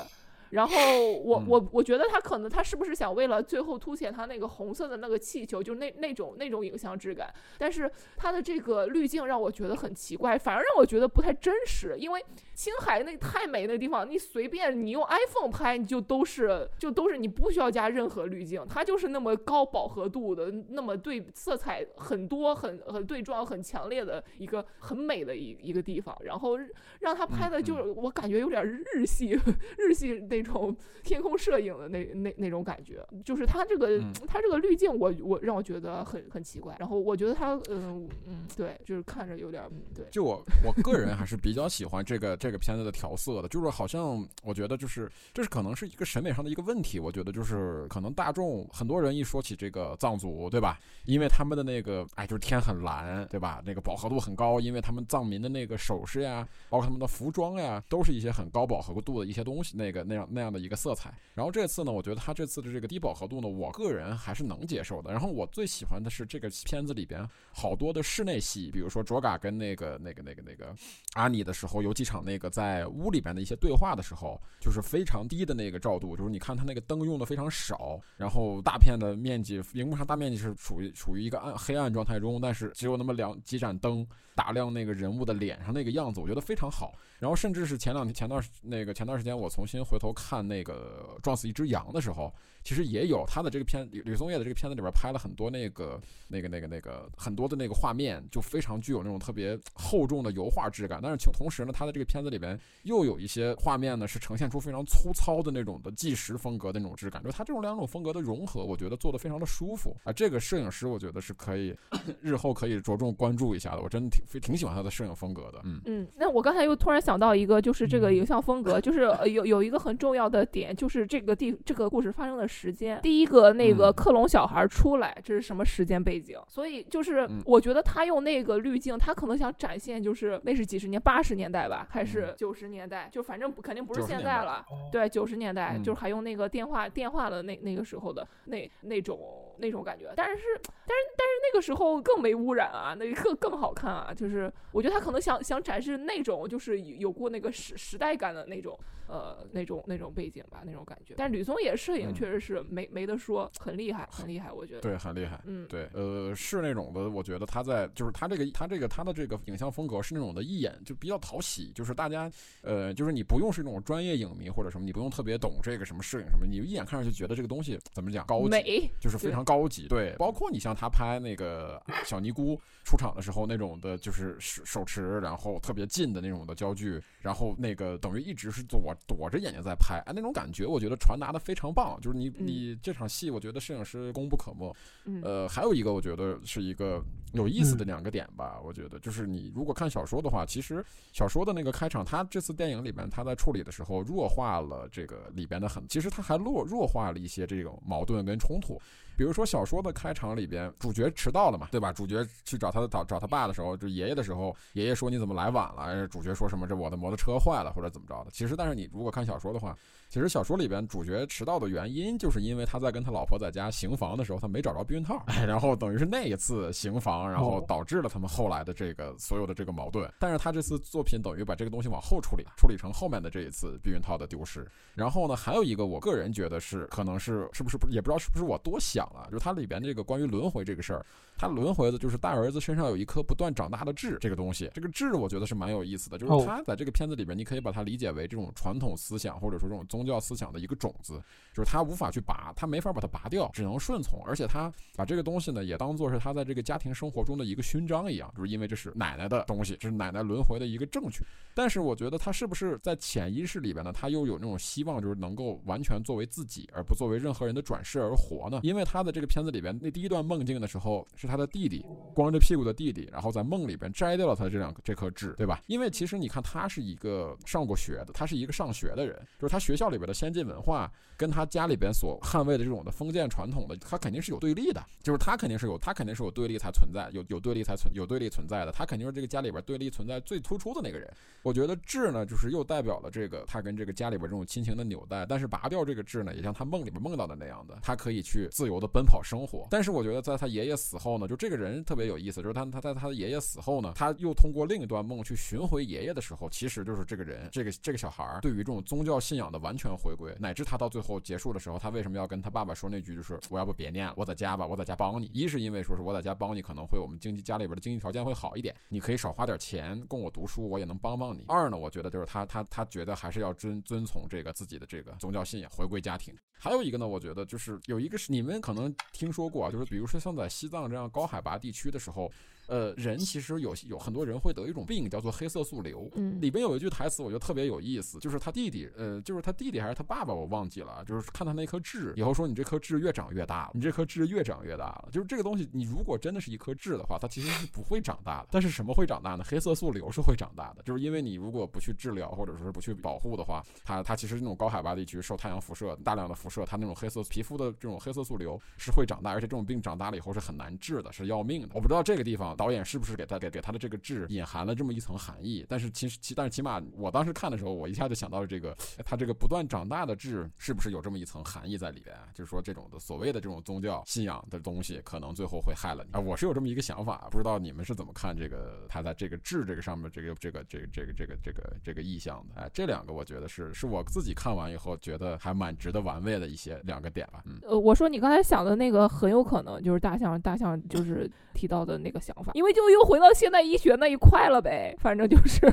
[0.53, 0.73] 然后
[1.19, 1.45] 我嗯。
[1.47, 12.25] 我我觉得他可能他是不是想为了最后凸显他那个红色的那个气球，就是那那种那种影像质感，但是他的这个滤镜让我觉得很奇怪，反而让我觉得不太真实，因为
[12.55, 26.57] 青海那太美那地方，你随便你用 iPhone 拍，你就都是就都是你不需要加任何滤镜，它就是那么高饱和度的，那么对色彩很多很很对撞很强烈的一个很美的一一个地方，然后
[26.99, 27.63] 让他拍的嗯。
[27.63, 29.39] 就是我感觉有点日系
[29.77, 40.05] 日系那种 天空摄影的那那那种感觉，就是他这个嗯他这个滤镜我我让我觉得很很奇怪，然后我觉得他嗯嗯对，就是看着有点嗯对。
[40.11, 50.79] 就我我个人还是比较喜欢这个这个片子的调色的，就是好像我觉得就是这是可能是一个审美上的一个问题，我觉得就是可能大众很多人一说起这个藏族，对吧？
[51.05, 53.61] 因为他们的那个哎就是天很蓝，对吧？
[53.65, 61.13] 那个饱和度很高，因为他们藏民的那个首饰呀，包括他们的服装呀，都是一些很高饱和度的一些东西，那个那样那样的一个色彩。
[61.33, 65.11] 然后这次呢，我觉得他这次的这个低饱和度呢，我个人还是能接受的。
[65.11, 70.75] 然后我最喜欢的是这个片子里边好多的室内戏，比如说卓嘎跟那个那个那个那个
[71.13, 84.05] 阿尼的时候，有几场那个在屋里边的一些对话的时候，就是非常低的那个照度，就是你看他那个灯用的非常少，然后大片的面积，荧幕上大面积是处于处于一个暗黑暗状态中，但是只有那么两几盏灯
[84.35, 86.93] 打量那个人物的脸上那个样子，我觉得非常好。
[87.19, 100.99] 然后甚至是前两天前段时那个前段时间我重新回头看那个撞死一只羊的时候，其实也有他的这个片吕吕松叶的这个片子里边拍了很多那个那个那个那个很多的那个画面，就非常具有那种特别厚重的油画质感。
[101.01, 110.13] 但是同同时呢，他的这个片子里边又有一些画面呢是呈现出非常粗糙的那种的纪实风格的那种质感，就是他这种两种风格的融合，我觉得做的非常的舒服啊。
[110.13, 111.75] 这个摄影师我觉得是可以
[112.21, 115.81] 日后可以着重关注一下的，我真的挺非挺喜欢他的摄影风格的，嗯。
[115.85, 122.99] 嗯，那我刚才又突然想到一个，就是这个嗯影像风格，就是呃有有一个很重要的点，就是这个地这个故事发生的时间。
[123.01, 126.37] 第一个那个嗯克隆小孩出来，这是什么时间背景？
[126.47, 133.09] 所以就是嗯我觉得他用那个滤镜，他可能想展现就是那是几十年，八十年代吧，还是嗯九十年代？
[133.11, 134.65] 就反正不肯定不是现在了。
[134.69, 139.19] 哦对，九十年代、嗯就是还用那个电话电话的那那个时候的那那种
[139.57, 148.77] 那种感觉，但是但是但是那个时候更没污染啊，那个更更好看啊，就是我觉得他可能想想展示那种就是有有过那个时时代感的那种
[149.07, 151.13] 呃那种那种背景吧，那种感觉。
[151.17, 154.81] 但吕松野摄影嗯确实是没没得说，很厉害，很厉害，我觉得。
[154.81, 155.39] 对，很厉害。
[155.45, 162.31] 嗯，对，呃，是那种的，我觉得他在就是他这个他这个他的这个影像风格是那种的一眼就比较讨喜，就是大家
[162.61, 169.87] 呃，就是你不用是那种专业影迷或者什么，你不用特别懂这个什么摄影什么，你一眼看上去觉得这个东西怎么讲高级，美，就是非对常高级。
[169.87, 181.99] 对，包括你像他拍那个小尼姑出场的时候那种的，就是手手持，然后特别近的那种的焦距，然后那个等于一直是躲躲着眼睛在拍，哎，那种感觉我觉得传达的非常棒。
[182.01, 184.73] 就是你你这场戏，我觉得摄影师功不可没。
[185.05, 187.01] 嗯呃，还有一个我觉得是一个
[187.33, 188.59] 有意嗯思的两个点吧。
[188.63, 198.81] 我觉得就是你如果看小说的话，其实小说的那个开场，他这次电影里边他在处理的时候弱化了这个里边的很，其实他还弱弱化了一些这种矛盾跟冲突。
[199.15, 201.91] 比如说小说的开场里边，主角迟到了嘛，对吧？
[201.91, 206.07] 主角去找他的找找他爸的时候，就爷爷的时候，爷爷说你怎么来晚了？
[206.07, 208.31] 主角说什么这我的摩托车坏了或者怎么着的？
[208.31, 209.77] 其实，但是你如果看小说的话。
[210.13, 220.07] 其实小说里边主角迟到的原因，就是因为他在跟他老婆在家行房的时候，他没找着避孕套，然后等于是那一次行房，然后导致了他们后来的这个所有的这个矛盾。
[220.19, 224.69] 但是他这次作品等于把这个东西往后处理，处理成后面的这一次避孕套的丢失。
[224.93, 231.03] 然后呢，还有一个我个人觉得是可能是是不是不也不知道是不是我多想了，就是它里边这个关于轮回这个事儿，
[231.37, 240.73] 他轮回的就是大儿子身上有一颗不断长大的痣，这个东西，这个痣我觉得是蛮有意思的，就是他在这个片子里边，你可以把它理解为这种传统思想或者说这种宗教思想的一个。
[240.83, 241.21] 种子
[241.53, 244.19] 就是他无法去拔，他没法把它拔掉，只能顺从。
[244.25, 251.23] 而且他把这个东西呢，也当做是他在这个家庭生活中的一个勋章一样，就是因为这是奶奶的东西，这是奶奶轮回的一个证据。
[251.53, 253.93] 但是我觉得他是不是在潜意识里边呢？
[253.93, 258.59] 他又有那种希望，就是能够完全作为自己，而不作为任何人的转世而活呢？
[258.63, 265.61] 因为他的这个片子里边那第一段梦境的时候，是他的弟弟光着屁股的弟弟，然后在梦里边摘掉了他这两这颗痣，对吧？
[265.67, 270.91] 因为其实你看，他是一个上过学的，他是一个上学的人，就是他学校里边的先进文化。
[271.15, 281.07] 跟他家里边所捍卫的这种的封建传统的，他肯定是有对立的，就是他肯定是有，他肯定是有对立才存在，有有对立才存有对立存在的，他肯定是这个家里边对立存在最突出的那个人。
[281.43, 289.67] 我觉得痣呢，就是又代表了这个他跟这个家里边这种亲情的纽带，但是拔掉这个痣呢，也像他梦里边梦到的那样的，他可以去自由的奔跑生活。
[289.69, 305.29] 但是我觉得在他爷爷死后呢，就这个人特别有意思，就是他他在他的爷爷死后呢，他又通过另一段梦去寻回爷爷的时候，其实就是这个人，这个这个小孩对于这种宗教信仰的完全回归，乃至他到最后结束的时候，他为什么要跟他爸爸说那句，就是我要不别念了，我在家吧，我在家帮你。
[305.33, 311.43] 一是因为说是我在家帮你，可能会我们经济家里边的经济条件会好一点，你可以少花点钱供我读书，我也能帮帮你。
[311.47, 316.33] 二呢，我觉得就是他他他觉得还是要遵遵从这个自己的这个宗教信仰，回归家庭。
[316.59, 322.31] 还有一个呢，我觉得就是有一个是你们可能听说过，就是比如说像在西藏这样高海拔地区的时候。
[322.67, 326.09] 呃，人其实有有很多人会得一种病，叫做黑色素瘤。
[326.15, 331.03] 嗯，里边有一句台词，我觉得特别有意思，就是他弟弟，呃，就是他弟弟还是他爸爸，我忘记了。
[331.05, 335.09] 就是看他那颗痣，以后说你这颗痣越长越大了，你这颗痣越长越大了。
[335.11, 338.47] 就是这个东西，你如果真的是一颗痣的话，它其实是不会长大的。
[338.51, 339.43] 但是什么会长大呢？
[339.45, 351.69] 黑色素瘤是会长大的，就是因为你如果不去治疗，或者说是不去保护的话，它它其实那种高海拔地区受太阳辐射大量的辐射，它那种黑色皮肤的这种黑色素瘤是会长大，而且这种病长大了以后是很难治的，是要命的。
[351.73, 353.33] 我不知道这个地方导演是不是给他。
[353.43, 358.73] 给给他的这个痣隐含了这么一层含义，但是其实其但是起码我当时看的时候，我一下就想到了这个
[359.03, 362.15] 他这个不断长大的痣是不是有这么一层含义在里边？
[362.33, 366.19] 就是说这种的所谓的这种宗教信仰的东西，可能最后会害了你啊！
[366.19, 372.61] 我是有这么一个想法，不知道你们是怎么看这个他在这个痣这个上面这个这个这个这个这个这个这个意象的？
[372.61, 377.41] 哎，这两个我觉得是是我自己看完以后觉得还蛮值得玩味的一些两个点吧。
[377.45, 383.23] 嗯，呃，我说你刚才想的那个很有可能就是大象大象就是提到的那个想因为就又回到。
[383.23, 385.61] 到现代医学那一块了呗，反正就是。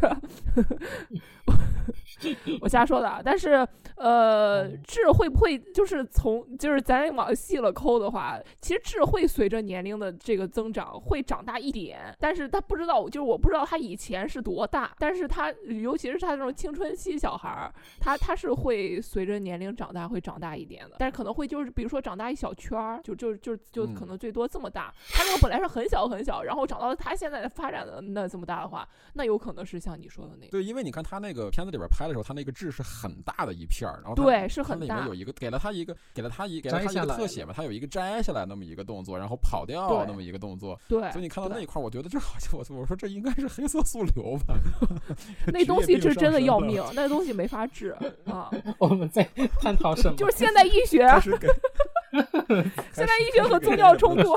[2.61, 3.67] 我瞎说的，但是
[3.97, 15.51] 呃，痣会不会就是从就是咱往细了抠的话，其实痣会随着年龄的这个增长会长大一点，但是他不知道，就是我不知道他以前是多大，但是他
[15.83, 30.51] 尤其是他这种青春期小孩儿，他他是会随着年龄长大会长大一点的，但是可能会就是比如说长大一小圈儿，就就就就可能最多这么大，他那个本来是很小很小，然后长到他现在发展的那这么大的话，那有可能是像你说的那个。
[30.51, 32.10] 对，因为你看他那个片子里边拍。
[32.11, 34.95] 的时候，他那个痣是很大的一片儿，然后对，是很大。
[34.97, 40.79] 里面有一个给了他一个，给了他一，给了他一个特写嘛，他有一个摘下来那么一个动作，然后跑掉那么一个动作。
[40.89, 44.55] 对，所以你看到那一块，我觉得这好像我我说这应该是黑色素瘤吧？
[45.53, 47.97] 那东西是真的要命， 那东西没法治
[48.27, 48.51] 啊。
[48.79, 49.23] 我们在
[49.61, 50.17] 探讨什么？
[50.17, 51.07] 就是现代医学，
[52.93, 54.37] 现代医学和宗教冲突。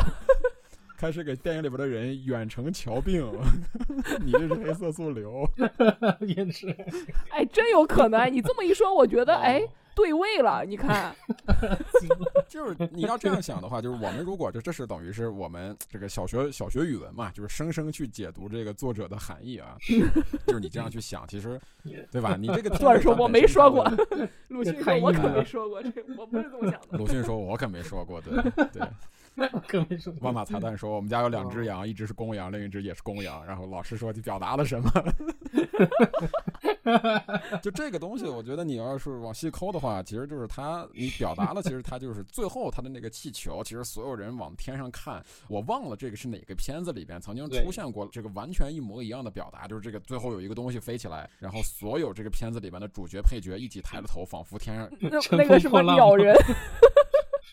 [1.03, 3.29] 开始给电影里边的人远程瞧病，
[4.23, 5.45] 你这是黑色素瘤，
[6.25, 6.73] 也是。
[7.29, 8.31] 哎，真有可能。
[8.31, 9.61] 你这么一说，我觉得哎，
[9.93, 10.63] 对位了。
[10.65, 11.13] 你看，
[12.47, 19.75] 就是你要这样想的话，就是我们如果这这是等于是我们这个小学小学语文嘛，就是生生去解读这个作者的含义啊。
[20.47, 21.59] 就是你这样去想，其实
[22.13, 22.37] 对吧？
[22.39, 23.83] 你这个段说我没说过，
[24.47, 26.97] 鲁迅说我可没说过这，我不是这么想的。
[26.97, 28.41] 鲁迅说我可没说过，对
[28.71, 28.87] 对。
[30.21, 34.91] 万马才旦说：“我们家有两只羊，一只是公羊，另一只也是公羊。”然后老师说：“你表达了什么？”
[37.61, 54.89] 就这个东西，我觉得你要是往细抠的话，其实就是他，你表达了，其实他就是最后他的那个气球，其实所有人往天上看，我忘了这个是哪个片子里边曾经出现过这个完全一模一样的表达，就是这个最后有一个东西飞起来，然后所有这个片子里边的主角配角一起抬着头，仿佛天上
[55.31, 56.36] 那个什么鸟人。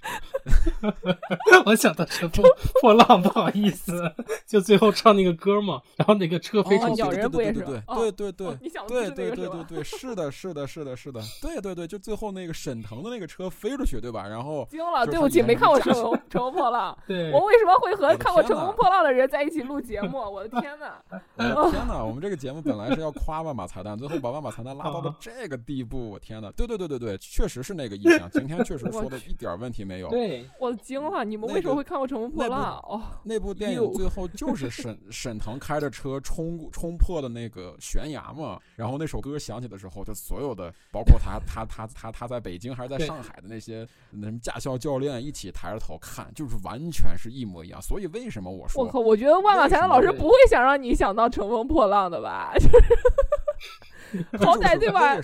[1.66, 2.44] 我想到乘风
[2.80, 4.12] 破浪，不好意思，
[4.46, 7.61] 就最后唱那个歌嘛，然后那个车飞出去，鸟人不也是？
[7.62, 14.26] 对对对，你想对对对对对，是的，是的，是的，是的，对对对，就最后那个沈腾的那个车飞出去，对吧？
[14.26, 16.96] 然后惊了，对不起，没看过乘风乘风破浪。
[17.07, 20.18] 对，我为什么会和看过乘风破浪的人在一起录节目？
[20.18, 21.03] 我的天哪！
[21.36, 22.03] 天哪！
[22.05, 26.51] 我们这个节目本来是要夸万马彩蛋，最后把万马彩蛋拉到了这个地步，我天哪！
[26.53, 28.30] 对对对对对，确实是那个意向。
[28.30, 30.09] 今天确实说的一点问题没有。
[30.09, 31.24] 对，我惊了！
[31.24, 32.78] 你们为什么会看过乘风破浪？
[32.88, 38.59] 哦，那部电影最后就是沈沈腾开着车冲冲破的那个悬崖嘛。
[38.76, 47.82] 然后那首歌响起的时候，就所有的，包括他他他他他在北京还是在上海的那些那什么驾校教练一起抬着头看，就是完全是一模一样。
[47.82, 48.84] 所以为什么我说？
[48.84, 49.01] 我靠！
[49.01, 52.55] 我觉得万马才的老师不会想让你想到乘风破浪的吧？
[54.45, 55.17] 好歹对吧？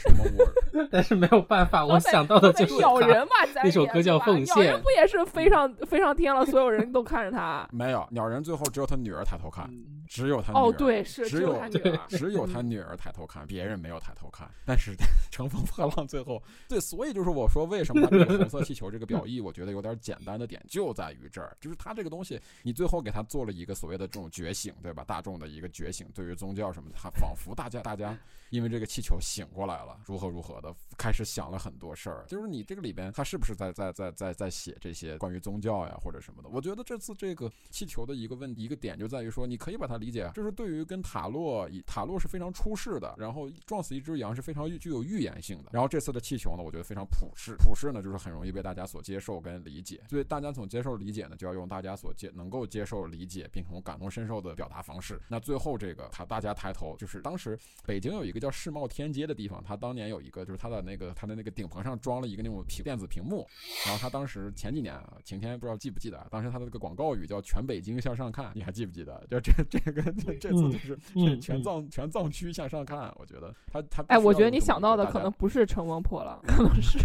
[0.90, 3.30] 但是没有办法，我想到的就是咬人嘛。
[3.62, 6.44] 那首歌叫《奉献》，咬人不也是飞上飞上天了？
[6.46, 7.68] 所有人都看着他。
[7.72, 9.68] 没有，鸟人最后只有他女儿抬头看，
[10.08, 14.48] 只有他哦，对，是只有他女儿，只有他女儿抬头看，别人没有抬头看。
[14.64, 14.94] 但是
[15.30, 25.04] 乘风破浪最后对，所以就是我说为什么这个红色气球这个表意，我觉得有点简单的点就在于这儿，就是他这个东西，你最后给他做了一个所谓的这种觉醒，对吧？
[25.06, 28.16] 大众的一个觉醒，对于宗教什么的，他仿佛大家大家
[28.50, 32.26] 因为这这个气球醒过来了，如何如何的开始想了很多事儿。
[32.28, 36.48] 就是你这个里边，他是不是在在在在在写这些关于宗教呀或者什么的？
[36.50, 45.70] 我觉得这次这个气球的一个问题一个点就在于说，你可以把它理解，就是对于跟塔洛塔洛是非常出世的，然后撞死一只羊是非常具有预言性的。
[45.72, 50.02] 然后这次的气球呢，我觉得非常普世，普世呢就是很容易被大家所接受跟理解。
[50.10, 55.18] 所以大家从接受理解呢，就要用大家所接能够接受理解并从感同身受的表达方式。
[55.28, 63.46] 那最后这个他大家抬头，就是当时北京有一个叫世贸天阶的地方，他当年有一个就是他的那个他的那个顶棚上装了一个那种屏电子屏幕，
[63.84, 69.24] 然后他当时前几年啊，晴天不知道记不记得，当时他的那个广告语叫全北京向上看，你还记不记得？
[69.30, 70.98] 就这这个这这次就是
[71.40, 76.98] 全藏全藏区向上看，我觉得他他哎，我觉得你想到的可能不是乘风破浪，可能是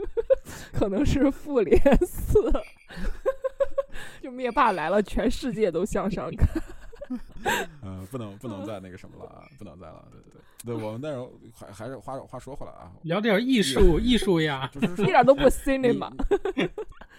[0.72, 2.50] 可能是复联四，
[4.22, 6.48] 就灭霸来了，全世界都向上看。
[7.82, 10.40] 嗯，不能不能再那个什么了啊，不能再了，对对对。
[10.64, 16.10] 对，我们但是还还是话话说回来啊，聊点艺术艺术呀，就是一点都不 cinema。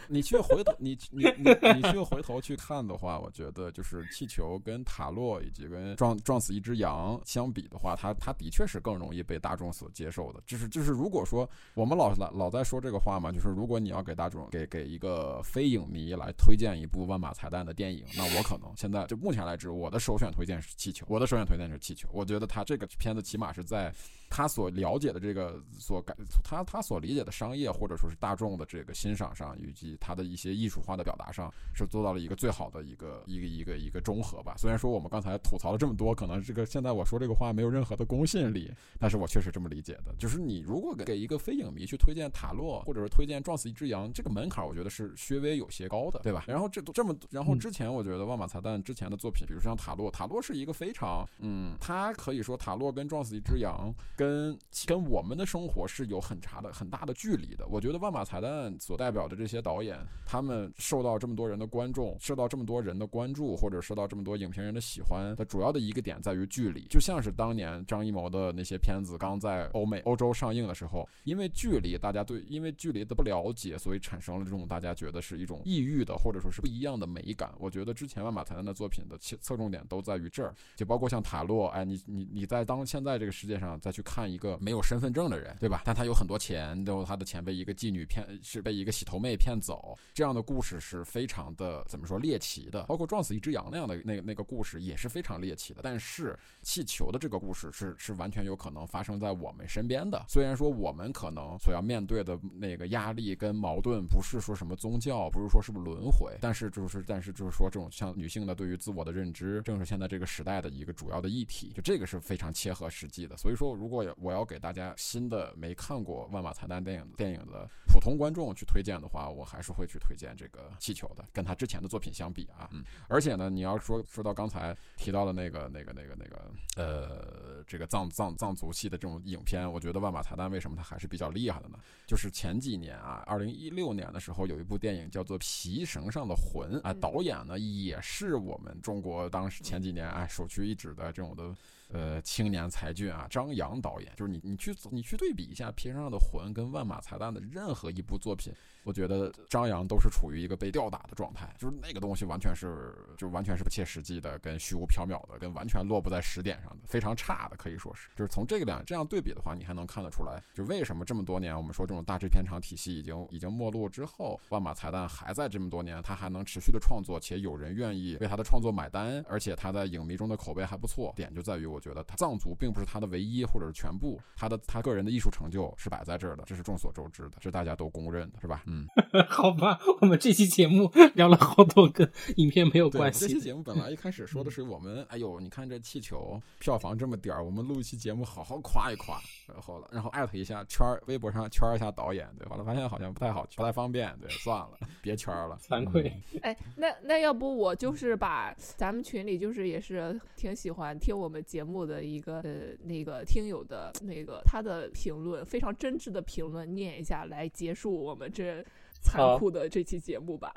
[0.07, 10.41] 你去回头，你你你你去回头去看的话，我觉得就是气球跟塔洛以及跟撞撞死一只羊相比的话，它它的确是更容易被大众所接受的。
[10.45, 22.07] 就是就是如果说我们老老老在说这个话嘛，就是如果你要给大众给给一个非影迷来推荐一部万马彩蛋的电影，那我可能现在就目前来之，我的首选推荐是气球，我的首选推荐是气球。
[22.11, 23.93] 我觉得它这个片子起码是在。
[24.27, 34.55] 他所了解的这个所感，他他所理解的商业或者说是大众的这个欣赏上，以及他的一些艺术化的表达上，是做到了一个最好的一个一个一个一个中和吧。
[34.57, 40.13] 虽然说我们刚才吐槽了这么多，可能这个现在我说这个话没有任何的公信力，但是我确实这么理解的。
[40.17, 46.43] 就是你如果给一个非影迷去推荐塔洛，或者是推荐撞死一只羊，这个门槛我觉得是稍微有些高的，对吧？
[46.47, 57.67] 然后这这么，然后之前我觉得万马彩蛋之前的作品，比如说像塔洛，塔洛是一个非常，嗯，他可以说塔洛跟撞死一只羊跟跟我们的生活是有很长的、很大的距离的。
[57.67, 59.84] 我觉得万马彩蛋所代表的这些导演，
[60.25, 66.85] 他们受到这么多人的观众、受到这么多人的关注，或者受到这么多影评人的喜欢的主要的一个点在于距离。
[66.89, 77.53] 就像是当年张艺谋的那些片子刚在欧美、欧洲上映的时候，因为距离，大家对因为距离的不了解，所以产生了这种大家觉得是一种异域的，或者说是不一样的美感。
[77.59, 85.81] 我觉得之前万马彩蛋的作品的侧侧重点都在于这儿，就包括像塔洛，哎，你你你在当现在这个世界上再去看一个没有身份证的人，对吧？
[85.85, 89.74] 但他有很多钱，最后他的钱被一个妓女骗，是被一个洗头妹骗走，
[90.13, 92.83] 这样的故事是非常的怎么说猎奇的。
[92.83, 95.81] 包括撞死一只羊那样的那那个故事也是非常猎奇的。
[95.83, 100.23] 但是气球的这个故事是是完全有可能发生在我们身边的。
[100.27, 111.71] 虽然说我们可能所要面对的那个压力跟矛盾不是说什么宗教，不是说是不是轮回，但是就是但是就是说这种像女性的对于自我的认知，正是现在这个时代的一个主要的议题。
[111.75, 113.35] 就这个是非常切合实际的。
[113.37, 121.25] 所以说，如果我要给大家新的没看过万马彩蛋电影电影的普通观众去推荐的话，我还会去推荐这个气球的。
[121.33, 131.79] 跟他之前的作品相比啊，嗯，而且呢，你要说说到刚才提到的那个那个那个那个呃，这个藏藏藏族系的这种影片，我觉得万马彩蛋为什么它还是比较厉害的呢？
[132.07, 141.55] 就是前几年啊，二零一六年的时候有一部电影叫做《皮绳上的魂》啊，导演呢也是我们中国当时前几年啊首屈一指的这种的。
[141.89, 148.51] 呃，青年才俊啊，张扬导演，就是你，你去你去对比一下《皮绳上的魂》跟《万马才旦》的任何一部作品，
[148.85, 158.09] 我觉得张扬都是处于一个被吊打的状态，就是那个东西完全是就完全是不切实际的，跟虚无缥缈的，跟完全落不在实点上的，非常差的可以说是。
[158.15, 171.11] 就是从这个两这样对比的话，你还能看得出来，就为什么这么多年我们说这种大制片厂体系已经已经没落之后，万马才旦还在这么多年，他还能持续的创作，且有人愿意为他的创作买单，而且他在影迷中的口碑还不错。
[171.15, 178.61] 点就在于，我觉得他藏族并不是他的唯一或者是全部，他的他个人的艺术成就是摆在这儿的，这是众所周知的，这大家都公认的，是吧？
[179.27, 183.27] 好吧，我们这期节目聊了好多跟影片没有关系。
[183.27, 196.11] 这期节目本来一开始说的是我们，哎呦，你看这气球票房这么点儿，我们录一期节目好好夸一夸，然后了，然后艾特一下圈儿，微博上圈一下导演，对，完了发现好像不太好，不太方便，对，算了，别圈了， 惭愧。
[196.41, 202.53] 哎，那那要不我就是把咱们群里就是也是挺喜欢听我们节目的一个呃
[202.83, 208.64] 那个听友的那个他的评论，非常真挚的评论念一下来结束我们这
[209.01, 210.53] 残酷的这期节目吧。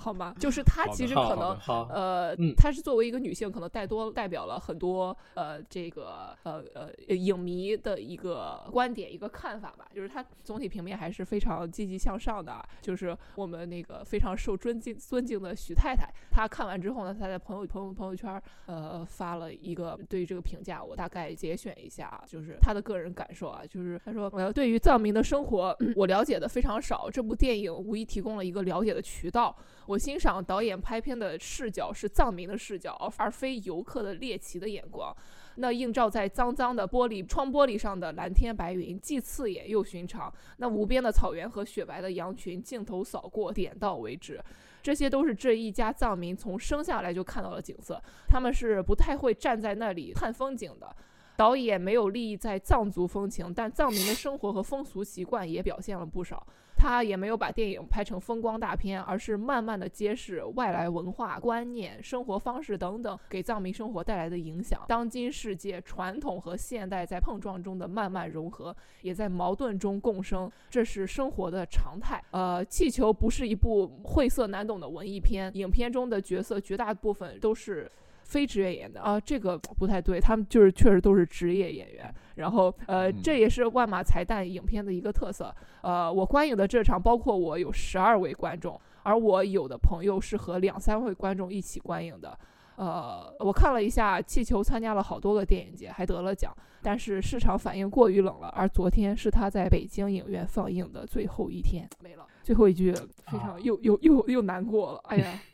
[0.00, 0.32] 好吗？
[0.38, 1.58] 就是她其实可能，
[1.90, 9.88] 呃，她是作为一个女性，可能带多代表了很多呃这个呃呃影迷的一个观点一个看法吧。
[9.92, 12.64] 就是她总体平面还是非常积极向上的。
[12.80, 29.56] 就是我们那个非常受尊敬尊敬的徐太太，她看完之后呢，她在朋友朋友朋友圈呃发了一个对于这个评价，我大概节选一下，就是她的个人感受啊，就是她说，呃，对于藏民的生活， 我了解的非常少，这部电影无疑提供了一个了解的渠道。
[29.88, 35.16] 我欣赏导演拍片的视角是藏民的视角，而非游客的猎奇的眼光。
[35.54, 40.30] 那映照在脏脏的玻璃窗玻璃上的蓝天白云，既刺眼又寻常。
[40.58, 44.38] 那无边的草原和雪白的羊群，镜头扫过，点到为止。
[44.82, 47.98] 这些都是这一家藏民从生下来就看到的景色。
[48.28, 50.94] 他们是不太会站在那里看风景的。
[51.34, 56.46] 导演没有利益在藏族风情，但藏民的生活和风俗习惯也表现了不少。
[56.78, 64.84] 他也没有把电影拍成风光大片，而是慢慢的揭示外来文化观念、生活方式等等给藏民生活带来的影响。
[64.86, 72.22] 当今世界传统和现代在碰撞中的慢慢融合，也在矛盾中共生，这是生活的常态。
[72.30, 77.90] 呃，气球不是一部晦涩难懂的文艺片，影片中的角色绝大部分都是。
[78.28, 82.14] 非职业演员的啊，这个不太对，他们就是确实都是职业演员。
[82.34, 85.52] 然后，呃，这也是万马才旦影片的一个特色。
[85.80, 92.38] 呃，我观影的这场，包括我有十二位观众，而我有的朋友是和两三位观众一起观影的。
[92.76, 98.48] 呃，我看了一下，气球参加了好多个电影节，还得了奖，但是市场反应过于冷了。
[98.54, 102.26] 而昨天是他在北京影院放映的最后一天，没了。
[102.44, 102.92] 最后一句
[103.26, 105.40] 非常又又又又难过了，哎呀。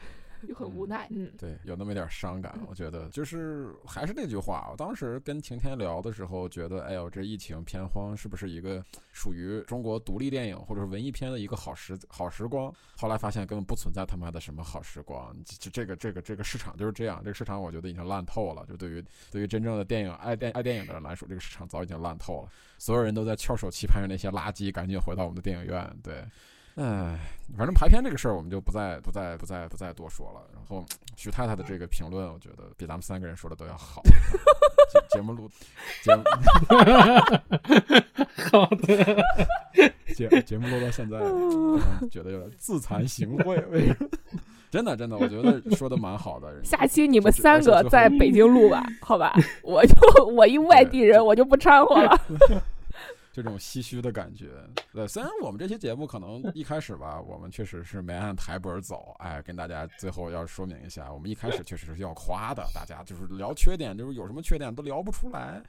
[0.47, 2.59] 就很无奈，嗯，对，有那么一点伤感。
[2.69, 12.73] 我觉得就是还是那句话，我当时跟晴天聊的时候，觉得，哎呦，这疫情片荒是不是一个属于中国独立电影或者是文艺片的一个好时好时光？
[12.97, 18.65] 后来发现根本不存在他妈的什么好时光，这这个这个这个市场就是这样，这个市场我觉得已经烂透了。
[18.67, 22.49] 就对于对于真正的电影爱电爱电影的人来说，这个市场早已经烂透了。
[22.79, 26.25] 所有人都在翘首期盼着那些垃圾赶紧回到我们的电影院，对。
[26.77, 27.17] 哎，
[27.57, 30.41] 反正排片这个事儿，我们就不再不再不再不再多说了。
[30.53, 30.85] 然后
[31.17, 34.03] 徐太太的这个评论，我觉得比咱们三个人说的都要好。
[35.11, 35.49] 节目录
[36.03, 36.23] 节目
[38.51, 39.25] 好的，
[40.15, 41.19] 节节目录到现在，
[42.09, 43.65] 觉得有点自惭形秽。
[43.69, 44.09] 为什么？
[44.71, 46.53] 真的真的，我觉得说的蛮好的。
[46.65, 49.33] 下期你们三个在北京录吧，好吧？
[49.63, 52.21] 我就我一外地人，我就不掺和了。
[53.35, 65.61] 这种唏嘘的感觉，对，虽然我们这期节目可能一开始吧， 我们确实是没按台本走，哎，跟大家最后要说明一下，我们一开始确实是要夸的，大家就是聊缺点，就是有什么缺点都聊不出来。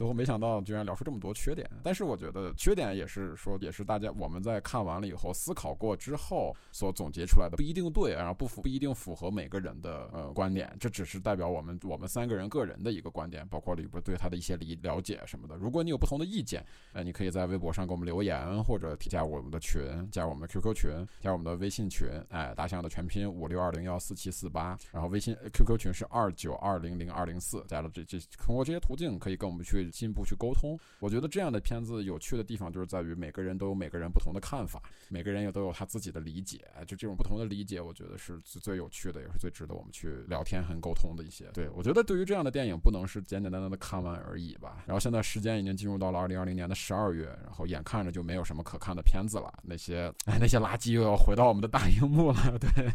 [0.00, 15.54] 最后没想到居然聊出这么多缺点，但是我觉得缺点也是说，也是大家我们在看完了以后思考过之后所总结出来的，不一定对，然后不符不一定符合每个人的呃观点，这只是代表我们我们三个人个人的一个观点，包括里边对他的一些理了解什么的。
[15.56, 20.90] 如果你有不同的意见，呃，你可以在微博上给我们留言，或者加我们的群，加我们的 QQ 群，
[21.20, 29.89] 加我们的微信群，哎，大象的全拼五六二零幺四七四八，然后微信 QQ 群是二九二零零二零四，加了这这通过这些途径可以跟我们去。
[29.90, 41.46] 进一步去沟通，我觉得这样的片子有趣的地方就是在于每个人都有每个人不同的看法，每个人也都有他自己的理解，就这种不同的理解，我觉得是最最有趣的，也是最值得我们去聊天和沟通的一些。
[41.52, 44.84] 对我觉得对于这样的电影，不能是简简单单的看完而已吧。
[44.86, 52.92] 然后现在时间已经进入到了二零二零年的十二月，然后眼看着就没有什么可看的片子了，那些哎 那些垃圾又要回到我们的大荧幕了， 对，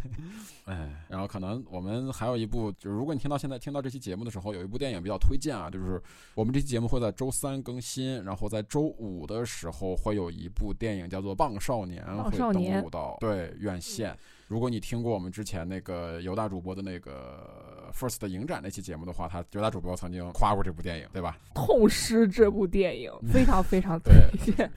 [0.66, 6.02] 哎，然后可能我们还有一部，就是如果你听到现在听到这期节目的时候，有一部电影比较推荐啊，就是
[6.34, 6.80] 我们这期节。
[6.80, 14.16] 目会在周三更新，然后在周五的时候会有一部电影叫做《棒少年》会登少年陆到对院线。
[14.48, 21.40] 如果你听过我们之前那个犹大主播的那个 First 的影展那期节目的话，他犹大主播曾经夸过这部电影，对吧？
[21.56, 24.72] 痛失这部电影，非常非常推荐。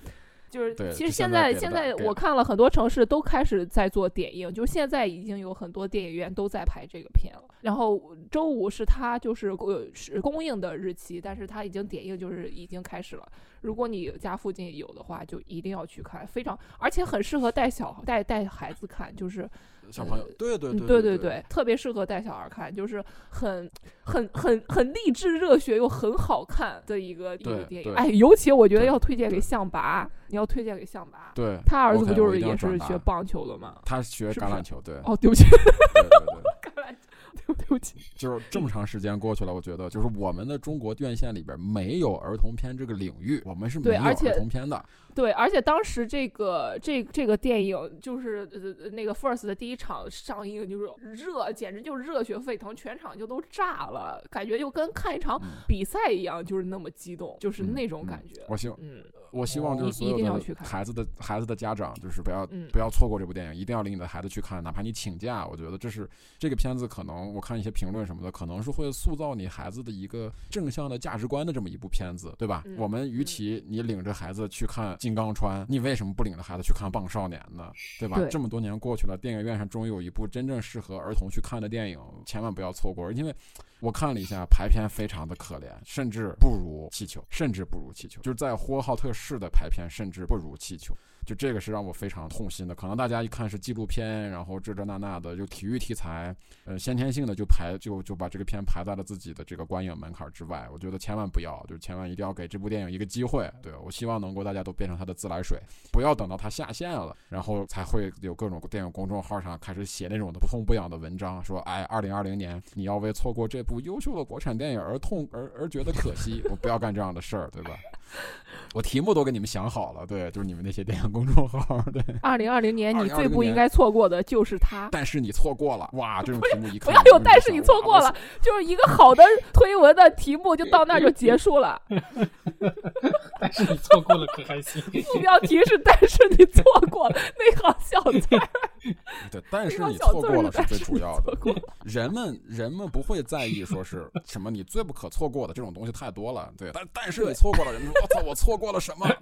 [0.50, 7.42] 就是其实现在现在我看了很多城市都开始在做点映，就现在已经有很多电影院都在拍这个片了。
[7.60, 13.28] 然后周五是它就是呃是公映的日期，但是它已经点映就是已经开始了。
[13.60, 19.48] 如果你家附近有的话，就一定要去看，非常而且很适合带小带带孩子看，就是
[19.90, 23.70] 小朋友，对对嗯对对对对，特别适合带小孩看，就是很
[24.02, 27.64] 很很很励志、热血又很好看的一个一个。
[27.64, 31.32] 电影哎，尤其我觉得要推荐给对象拔，你要推荐给象拔。
[31.34, 33.76] 对，他儿子不就是也是学棒球的吗？
[33.84, 36.70] 他学橄榄球，对， 哦，对不起，对对对。
[36.70, 36.98] 橄榄球，
[37.46, 37.96] 对对不起。
[38.14, 44.82] 就是这么长时间过去了，我觉得就是我们的中国院线里边没有儿童片这个领域，我们是没有儿童片的。
[45.18, 58.42] 对，而且当时这个这这个电影就是呃那个 First 的第一场上映就是热，简直就是热血沸腾，全场就都炸了，感觉就跟看一场嗯比赛一样，就是那么激动，就是嗯那种嗯感觉。
[58.48, 66.08] 我希望嗯，我希望就是一一所有的定要去看孩子的孩子的家长，就是不要、嗯不要错过这部电影，一定要领你的孩子去看，哪怕你请假，我觉得这是
[66.38, 72.62] 这个片子可能我看一些评论什么的，可能是会塑造你孩子的一个正向的价值观的这么一部片子，对吧？
[72.66, 77.72] 嗯我们与其你领着孩子去看《金刚川》，你为什么不领着孩子去看《棒少年》呢？
[77.98, 78.18] 对吧？
[78.18, 83.34] 对这么多年过去了，电影院上终于有一部真正适合儿童去看的电影，千万不要错过，因为。
[83.80, 88.20] 我看了一下排片，非常的可怜，甚至不如气球，甚至不如气球。
[88.22, 90.92] 就是在呼和浩特市的排片，甚至不如气球。
[91.28, 92.74] 就这个是让我非常痛心的。
[92.74, 96.34] 可能大家一看是纪录片，然后这这那那的，就体育题材，
[96.64, 100.66] 呃，先天性的就排就就把这个片排在了自己的这个观影门槛之外。
[100.72, 103.46] 我觉得千万不要，就是千万一定要给这部电影一个机会。
[103.60, 105.60] 对我希望能够大家都变成它的自来水，
[105.92, 116.42] 不要等到它下线了，然后才会有各种电影公众号上开始写那种的不痛不痒的文章，说哎，二零二零年你要为错过这部优秀的国产电影而痛而而觉得可惜。
[116.48, 117.76] 我不要干这样的事儿，对吧？
[118.74, 122.02] 我题目都给你们想好了，对，就是你们那些电影公众号，对。
[122.22, 124.90] 二零二零年你最不应该错过的就是他。
[124.92, 129.24] 但是你错过了，哇，这种题目一看不要有但是你错过了，就是一个好的
[129.54, 131.80] 推文的题目就到那儿就结束了。
[133.40, 134.82] 但是你错过了可还行？
[135.02, 138.48] 副标题是“但是你错过了”那行小字儿，
[139.30, 141.36] 对，但是你 错过了是最主要的
[141.84, 149.08] 人们人们不会在意说是什么你最不可错过的这种东西太多了，对，但但是你错过了，人们说我操，我错过了什么？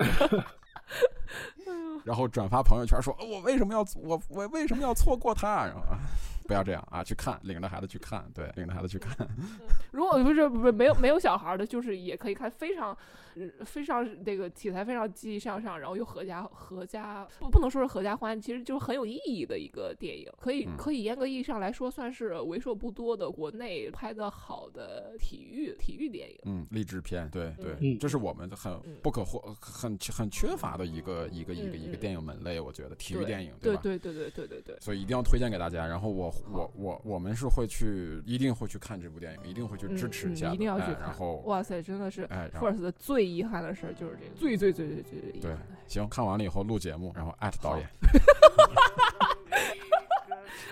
[2.05, 5.65] 然后转发朋友圈说，呃我为什么要我我为什么要错过他？
[5.67, 5.99] 然后啊，
[6.47, 9.27] 不要这样啊，去看，领着孩子去看，对，领着孩子去看。
[9.93, 12.97] 如果不是不是没有没有小孩儿的，就是也可以看，非常
[13.35, 26.39] 呃非常这个题材非常积极向上，然后又合家合家不不能说是合家欢，其实就是很有意义的一个电影，可以嗯可以严格意义上来说，算是为数不多的国内拍的好的体育体育电影。
[26.45, 33.59] 嗯，励志片，对对，嗯这是我们很嗯不可或很很缺乏的一个一个一个一个电影门类，我觉得体育电影，吧？
[33.63, 35.87] 对对对对对对对，所以一定要推荐给大家。
[35.87, 40.91] 然后我我我我们是会去，一定会去看这部电影，一定会去支持一下、嗯嗯一定要去。
[41.01, 45.77] 然后哇塞，真的是哎，First 的最遗憾的事儿就是这个，最最最最最最遗对憾对。
[45.87, 47.87] 行，看完了以后录节目，然后艾特导演。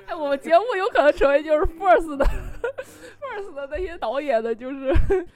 [0.06, 2.24] 哎，我们节目有可能成为就是 First 的
[3.20, 5.26] First 的那些导演的，就是的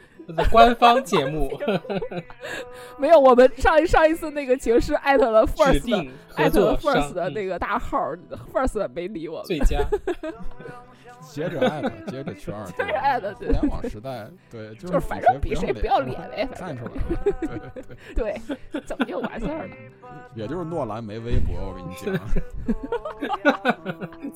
[0.51, 1.51] 官方节目。
[2.99, 8.19] 没有我们上一上一次那个情是艾特了 First 艾特了 First 的那个大号儿
[8.53, 9.79] ，First 没理我们，最佳。
[11.29, 16.99] 接着艾特，接着圈儿， 接着艾特对互联网时代，对，就就是反正比谁不要脸呗，反正看出来了，
[17.41, 17.59] 对
[18.15, 18.41] 对
[18.73, 19.77] 对，怎么就完事儿了？
[20.35, 22.15] 也就是诺兰没微博，我跟你讲，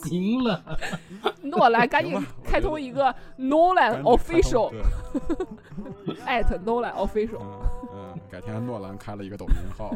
[0.10, 0.62] 赢了，
[1.42, 4.82] 诺兰赶紧开通一个 Nolan Official 对。
[6.24, 7.60] 艾特 Nolan Official，嗯
[7.94, 9.94] 嗯，改天诺兰开了一个抖音号，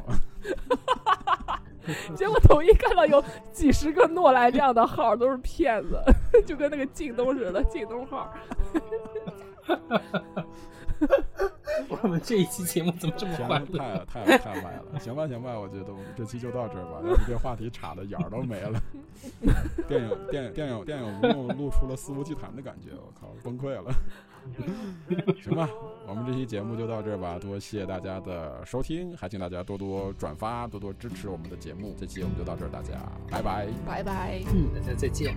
[2.17, 3.23] 结果统一看到有
[3.53, 6.01] 几十个诺兰这样的号都是骗子，
[6.47, 8.33] 就跟那个靳东似的，靳东号。
[11.89, 13.79] 我们这一期节目怎么这么天欢，乐？
[14.07, 14.99] 太太太坏了。
[14.99, 18.81] 行吧，行吧，我觉得我们这期就到这儿吧，要不这话题岔的眼儿都没了。
[19.87, 21.21] 电影电影电影电影
[21.59, 23.93] 露出了肆无忌惮的感觉，我靠，崩溃了。
[25.43, 25.69] 行吧，
[26.07, 31.95] 我们这期节目就到这儿吧，多谢大家的收听，还请大家多多转发，多多支持我们的节目。
[31.99, 32.95] 这期我们就到这儿，大家
[33.31, 33.67] 拜拜。
[33.87, 34.43] 拜拜。
[34.53, 35.37] 嗯，大家再见。